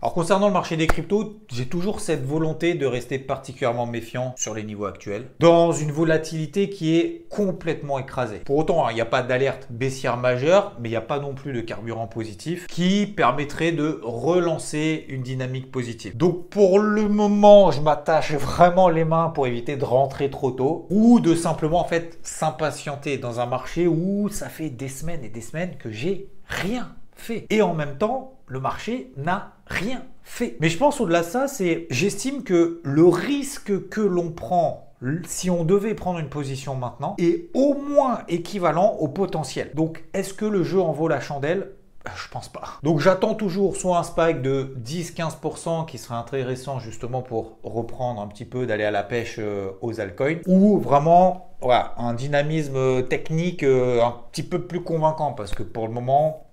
Alors 0.02 0.14
concernant 0.14 0.48
le 0.48 0.54
marché 0.54 0.78
des 0.78 0.88
cryptos, 0.88 1.42
j'ai 1.52 1.66
toujours 1.66 2.00
cette 2.00 2.26
volonté 2.26 2.74
de 2.74 2.86
rester 2.86 3.20
particulièrement 3.20 3.86
méfiant 3.86 4.34
sur 4.38 4.54
les 4.54 4.64
niveaux 4.64 4.86
actuels, 4.86 5.28
dans 5.42 5.74
une 5.74 5.92
volatilité 5.92 6.70
qui 6.70 6.96
est 6.96 7.26
complètement 7.30 8.00
écrasée. 8.00 8.40
Pour 8.46 8.56
autant, 8.56 8.86
hein, 8.86 8.92
il 8.92 8.96
n'y 8.96 9.02
a 9.02 9.06
pas 9.06 9.24
d'alerte 9.24 9.68
baissière 9.70 10.16
majeure, 10.16 10.78
mais 10.80 10.88
il 10.88 10.94
n'y 10.94 10.96
a 10.96 11.02
pas 11.02 11.20
non 11.20 11.34
plus 11.34 11.52
de 11.52 11.60
carburant 11.60 12.08
positif 12.08 12.66
qui 12.68 13.08
permettrait 13.08 13.74
de 13.74 14.00
relancer 14.02 15.04
une 15.10 15.22
dynamique 15.22 15.70
positive. 15.70 16.16
Donc 16.16 16.48
pour 16.48 16.80
le 16.80 17.10
moment, 17.10 17.72
je 17.72 17.82
m'attache 17.82 18.32
vraiment 18.36 18.88
les 18.88 19.04
mains 19.04 19.34
pour 19.36 19.48
éviter 19.48 19.76
de 19.76 19.84
rentrer 19.84 20.30
trop 20.30 20.52
tôt 20.52 20.88
ou 20.90 21.20
de 21.20 21.36
simplement 21.36 21.82
en 21.82 21.90
s'impatienter 22.24 23.18
dans 23.18 23.42
un 23.42 23.48
marché 23.48 23.86
où 23.86 24.30
ça 24.30 24.48
fait 24.48 24.70
des 24.70 24.88
semaines 24.88 25.26
et 25.26 25.30
des 25.30 25.42
semaines 25.42 25.76
que 25.78 25.92
j'ai 25.92 26.30
rien 26.46 26.96
fait. 27.16 27.46
Et 27.50 27.62
en 27.62 27.74
même 27.74 27.98
temps, 27.98 28.39
le 28.50 28.60
marché 28.60 29.12
n'a 29.16 29.54
rien 29.68 30.04
fait. 30.24 30.58
Mais 30.60 30.70
je 30.70 30.78
pense 30.78 31.00
au-delà 31.00 31.22
de 31.22 31.26
ça, 31.26 31.48
c'est 31.48 31.88
j'estime 31.90 32.44
que 32.44 32.82
le 32.84 33.06
risque 33.06 33.90
que 33.90 34.02
l'on 34.02 34.32
prend 34.32 34.86
si 35.26 35.50
on 35.50 35.64
devait 35.64 35.94
prendre 35.94 36.20
une 36.20 36.28
position 36.28 36.76
maintenant 36.76 37.16
est 37.20 37.50
au 37.54 37.74
moins 37.74 38.20
équivalent 38.28 38.98
au 39.00 39.08
potentiel. 39.08 39.72
Donc 39.74 40.04
est-ce 40.14 40.34
que 40.34 40.46
le 40.46 40.64
jeu 40.64 40.82
en 40.82 40.92
vaut 40.92 41.08
la 41.08 41.22
chandelle? 41.22 41.72
Euh, 42.08 42.12
je 42.16 42.30
pense 42.30 42.50
pas. 42.50 42.80
Donc 42.84 43.00
j'attends 43.00 43.36
toujours 43.36 43.76
soit 43.76 43.98
un 43.98 44.04
spike 44.04 44.42
de 44.42 44.76
10-15% 44.84 45.86
qui 45.86 45.98
serait 45.98 46.16
intéressant 46.16 46.80
justement 46.80 47.22
pour 47.22 47.60
reprendre 47.64 48.22
un 48.22 48.28
petit 48.28 48.46
peu, 48.46 48.66
d'aller 48.66 48.84
à 48.84 48.92
la 48.92 49.04
pêche 49.04 49.38
euh, 49.40 49.72
aux 49.82 50.00
altcoins, 50.00 50.40
ou 50.48 50.80
vraiment 50.80 51.56
un 51.98 52.14
dynamisme 52.14 53.04
technique 53.08 53.64
euh, 53.64 54.02
un 54.02 54.16
petit 54.32 54.44
peu 54.44 54.62
plus 54.62 54.82
convaincant 54.82 55.34
parce 55.34 55.54
que 55.54 55.64
pour 55.64 55.88
le 55.88 55.94
moment 55.94 56.49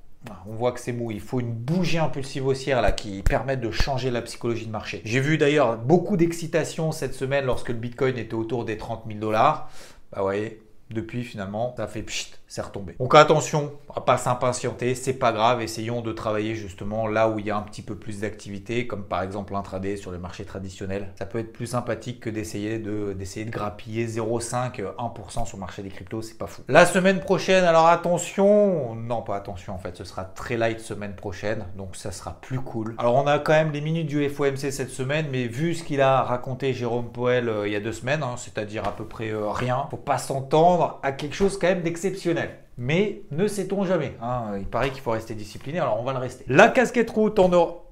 on 0.47 0.55
voit 0.55 0.73
que 0.73 0.81
c'est 0.81 0.93
mou. 0.93 1.11
Il 1.11 1.21
faut 1.21 1.41
une 1.41 1.53
bougie 1.53 1.99
impulsive 1.99 2.47
haussière 2.47 2.83
là 2.83 2.93
qui 2.93 3.23
permette 3.23 3.61
de 3.61 3.71
changer 3.71 4.11
la 4.11 4.23
psychologie 4.23 4.67
de 4.67 4.71
marché. 4.71 5.03
J'ai 5.05 5.21
vu 5.21 5.39
d'ailleurs 5.39 5.77
beaucoup 5.77 6.17
d'excitation 6.17 6.93
cette 6.93 7.15
semaine 7.15 7.45
lorsque 7.45 7.69
le 7.69 7.75
Bitcoin 7.75 8.19
était 8.19 8.35
autour 8.35 8.65
des 8.65 8.77
30 8.77 9.05
000 9.07 9.19
dollars. 9.19 9.71
Bah 10.13 10.23
voyez, 10.23 10.63
depuis 10.91 11.25
finalement, 11.25 11.75
ça 11.77 11.87
fait 11.87 12.03
pchit, 12.03 12.33
c'est 12.49 12.63
retombé. 12.63 12.95
Donc 12.99 13.15
attention, 13.15 13.73
pas 14.05 14.17
s'impatienter, 14.19 14.95
c'est 14.95 15.15
pas 15.15 15.33
grave, 15.33 15.63
essayons 15.63 16.01
de 16.01 16.13
travailler 16.13 16.55
justement 16.55 17.09
là 17.09 17.29
où 17.29 17.39
il 17.39 17.47
y 17.47 17.51
a 17.51 17.57
un 17.57 17.63
petit 17.63 17.83
peu 17.83 17.97
plus 17.97 18.21
d'activité, 18.21 18.87
comme 18.87 19.05
par 19.05 19.23
exemple 19.23 19.53
l'intraday 19.53 19.97
sur 19.97 20.11
le 20.11 20.19
marché 20.19 20.45
traditionnel. 20.45 21.13
Ça 21.19 21.27
peut 21.27 21.39
être 21.39 21.53
plus 21.53 21.67
sympathique 21.67 22.21
que 22.21 22.31
d'essayer 22.31 22.79
de, 22.79 23.15
d'essayer 23.15 23.45
de 23.45 23.51
grappiller 23.51 24.07
0,5, 24.07 24.81
1% 24.81 25.47
sur 25.47 25.57
le 25.57 25.61
marché 25.61 25.83
des 25.83 25.89
cryptos, 25.89 26.23
c'est 26.23 26.39
pas 26.39 26.47
fou. 26.47 26.63
La 26.69 26.87
semaine 26.87 27.21
prochaine, 27.21 27.65
alors 27.65 27.89
attention, 27.89 28.95
non 28.95 29.23
pas 29.23 29.37
attention 29.37 29.75
en 29.75 29.79
fait, 29.79 29.97
ce 29.97 30.05
sera 30.05 30.25
très 30.25 30.57
light 30.57 30.81
semaine 30.81 31.17
prochaine, 31.17 31.65
donc 31.77 31.97
ça 31.97 32.13
sera 32.13 32.39
plus 32.41 32.61
cool. 32.61 32.95
Alors 32.99 33.17
on 33.17 33.27
a 33.27 33.39
quand 33.39 33.55
même 33.55 33.73
les 33.73 33.81
minutes 33.81 34.07
du 34.07 34.29
FOMC 34.29 34.71
cette 34.71 34.91
semaine, 34.91 35.27
mais 35.33 35.47
vu 35.47 35.75
ce 35.75 35.83
qu'il 35.83 36.01
a 36.01 36.23
raconté 36.23 36.73
Jérôme 36.73 37.11
Poel 37.11 37.49
euh, 37.49 37.67
il 37.67 37.73
y 37.73 37.77
a 37.77 37.81
deux 37.81 37.93
semaines, 37.93 38.23
hein, 38.23 38.37
c'est-à-dire 38.37 38.87
à 38.87 38.93
peu 38.95 39.05
près 39.05 39.31
euh, 39.31 39.51
rien, 39.51 39.89
faut 39.91 39.97
pas 39.97 40.19
s'entendre 40.19 41.01
à 41.03 41.13
quelque 41.13 41.35
chose 41.35 41.59
quand 41.59 41.67
même 41.67 41.83
d'exceptionnel. 41.83 42.36
Mais 42.79 43.23
ne 43.31 43.47
sait-on 43.47 43.85
jamais. 43.85 44.17
Hein. 44.21 44.57
Il 44.59 44.67
paraît 44.67 44.91
qu'il 44.91 45.01
faut 45.01 45.13
rester 45.13 45.35
discipliné, 45.35 45.79
alors 45.79 45.99
on 46.01 46.05
va 46.05 46.13
le 46.13 46.19
rester. 46.19 46.45
La 46.49 46.69
casquette 46.69 47.11
route 47.11 47.39
en 47.39 47.53
or... 47.53 47.85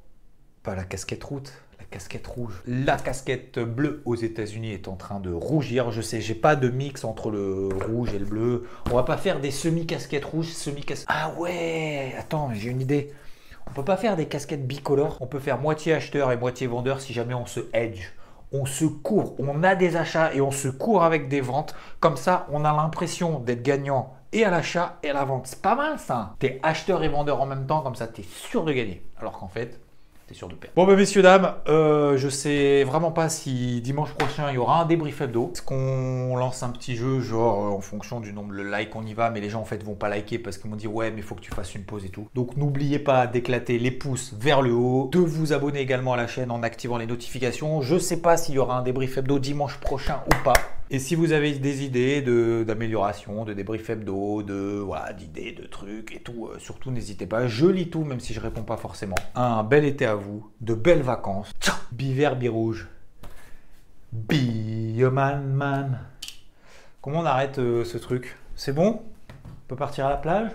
Pas 0.62 0.74
la 0.74 0.84
casquette 0.84 1.24
route, 1.24 1.52
la 1.78 1.84
casquette 1.84 2.26
rouge. 2.26 2.62
La 2.66 2.96
casquette 2.96 3.58
bleue 3.58 4.02
aux 4.04 4.14
États-Unis 4.14 4.72
est 4.72 4.88
en 4.88 4.96
train 4.96 5.20
de 5.20 5.32
rougir. 5.32 5.90
Je 5.90 6.00
sais, 6.00 6.20
j'ai 6.20 6.34
pas 6.34 6.56
de 6.56 6.68
mix 6.68 7.04
entre 7.04 7.30
le 7.30 7.68
rouge 7.86 8.14
et 8.14 8.18
le 8.18 8.24
bleu. 8.24 8.66
On 8.90 8.94
va 8.94 9.02
pas 9.02 9.16
faire 9.16 9.40
des 9.40 9.50
semi-casquettes 9.50 10.24
rouges, 10.24 10.52
semi-casquettes. 10.52 11.08
Ah 11.08 11.32
ouais, 11.38 12.14
attends, 12.18 12.50
j'ai 12.54 12.70
une 12.70 12.80
idée. 12.80 13.12
On 13.66 13.72
peut 13.72 13.84
pas 13.84 13.96
faire 13.96 14.16
des 14.16 14.26
casquettes 14.26 14.66
bicolores. 14.66 15.18
On 15.20 15.26
peut 15.26 15.38
faire 15.38 15.58
moitié 15.58 15.94
acheteur 15.94 16.32
et 16.32 16.36
moitié 16.36 16.66
vendeur 16.66 17.00
si 17.00 17.12
jamais 17.12 17.34
on 17.34 17.46
se 17.46 17.60
hedge 17.72 18.12
on 18.54 18.66
se 18.66 18.84
court, 18.84 19.34
on 19.40 19.64
a 19.64 19.74
des 19.74 19.96
achats 19.96 20.32
et 20.32 20.40
on 20.40 20.52
se 20.52 20.68
court 20.68 21.02
avec 21.02 21.28
des 21.28 21.40
ventes. 21.40 21.74
Comme 21.98 22.16
ça, 22.16 22.46
on 22.52 22.64
a 22.64 22.72
l'impression 22.72 23.40
d'être 23.40 23.62
gagnant 23.62 24.14
et 24.34 24.44
à 24.44 24.50
l'achat 24.50 24.98
et 25.02 25.10
à 25.10 25.14
la 25.14 25.24
vente. 25.24 25.46
C'est 25.46 25.62
pas 25.62 25.76
mal 25.76 25.98
ça. 25.98 26.34
T'es 26.38 26.60
acheteur 26.62 27.02
et 27.02 27.08
vendeur 27.08 27.40
en 27.40 27.46
même 27.46 27.66
temps, 27.66 27.80
comme 27.80 27.94
ça, 27.94 28.08
tu 28.08 28.20
es 28.20 28.24
sûr 28.24 28.64
de 28.64 28.72
gagner. 28.72 29.02
Alors 29.18 29.38
qu'en 29.38 29.48
fait, 29.48 29.80
t'es 30.26 30.34
sûr 30.34 30.48
de 30.48 30.54
perdre. 30.54 30.74
Bon, 30.74 30.86
ben 30.86 30.96
messieurs, 30.96 31.22
dames, 31.22 31.54
euh, 31.68 32.16
je 32.16 32.28
sais 32.28 32.82
vraiment 32.82 33.12
pas 33.12 33.28
si 33.28 33.80
dimanche 33.80 34.12
prochain 34.14 34.50
il 34.50 34.56
y 34.56 34.58
aura 34.58 34.82
un 34.82 34.86
débrief 34.86 35.20
hebdo. 35.20 35.52
Est-ce 35.54 35.62
qu'on 35.62 36.34
lance 36.36 36.64
un 36.64 36.70
petit 36.70 36.96
jeu, 36.96 37.20
genre 37.20 37.64
euh, 37.64 37.76
en 37.76 37.80
fonction 37.80 38.18
du 38.18 38.32
nombre 38.32 38.54
de 38.54 38.62
likes, 38.62 38.96
on 38.96 39.06
y 39.06 39.14
va, 39.14 39.30
mais 39.30 39.40
les 39.40 39.50
gens 39.50 39.60
en 39.60 39.64
fait 39.64 39.82
vont 39.84 39.94
pas 39.94 40.08
liker 40.08 40.40
parce 40.40 40.58
qu'ils 40.58 40.68
m'ont 40.68 40.76
dit 40.76 40.88
ouais, 40.88 41.12
mais 41.12 41.18
il 41.18 41.22
faut 41.22 41.36
que 41.36 41.40
tu 41.40 41.52
fasses 41.52 41.76
une 41.76 41.84
pause 41.84 42.04
et 42.04 42.10
tout. 42.10 42.28
Donc 42.34 42.56
n'oubliez 42.56 42.98
pas 42.98 43.28
d'éclater 43.28 43.78
les 43.78 43.92
pouces 43.92 44.34
vers 44.36 44.62
le 44.62 44.72
haut, 44.72 45.08
de 45.12 45.20
vous 45.20 45.52
abonner 45.52 45.78
également 45.80 46.14
à 46.14 46.16
la 46.16 46.26
chaîne 46.26 46.50
en 46.50 46.64
activant 46.64 46.98
les 46.98 47.06
notifications. 47.06 47.82
Je 47.82 47.98
sais 47.98 48.20
pas 48.20 48.36
s'il 48.36 48.56
y 48.56 48.58
aura 48.58 48.78
un 48.78 48.82
débrief 48.82 49.16
hebdo 49.16 49.38
dimanche 49.38 49.78
prochain 49.78 50.22
ou 50.26 50.44
pas. 50.44 50.54
Et 50.90 50.98
si 50.98 51.14
vous 51.14 51.32
avez 51.32 51.52
des 51.52 51.82
idées 51.82 52.20
d'amélioration, 52.64 53.44
de, 53.44 53.54
débrief 53.54 53.88
hebdo, 53.88 54.42
de 54.42 54.80
voilà, 54.84 55.12
d'idées, 55.14 55.52
de 55.52 55.66
trucs 55.66 56.14
et 56.14 56.20
tout, 56.20 56.46
euh, 56.46 56.58
surtout 56.58 56.90
n'hésitez 56.90 57.26
pas. 57.26 57.46
Je 57.46 57.66
lis 57.66 57.88
tout, 57.88 58.04
même 58.04 58.20
si 58.20 58.34
je 58.34 58.40
réponds 58.40 58.64
pas 58.64 58.76
forcément. 58.76 59.16
Un 59.34 59.62
bel 59.64 59.84
été 59.84 60.04
à 60.04 60.14
vous, 60.14 60.50
de 60.60 60.74
belles 60.74 61.02
vacances. 61.02 61.52
Ciao 61.60 61.76
Bivert, 61.90 62.36
birouge. 62.36 62.88
Bioman 64.12 65.42
man. 65.42 66.00
Comment 67.00 67.20
on 67.20 67.26
arrête 67.26 67.58
euh, 67.58 67.84
ce 67.84 67.96
truc? 67.96 68.36
C'est 68.54 68.72
bon? 68.72 69.02
On 69.46 69.68
peut 69.68 69.76
partir 69.76 70.06
à 70.06 70.10
la 70.10 70.16
plage? 70.16 70.50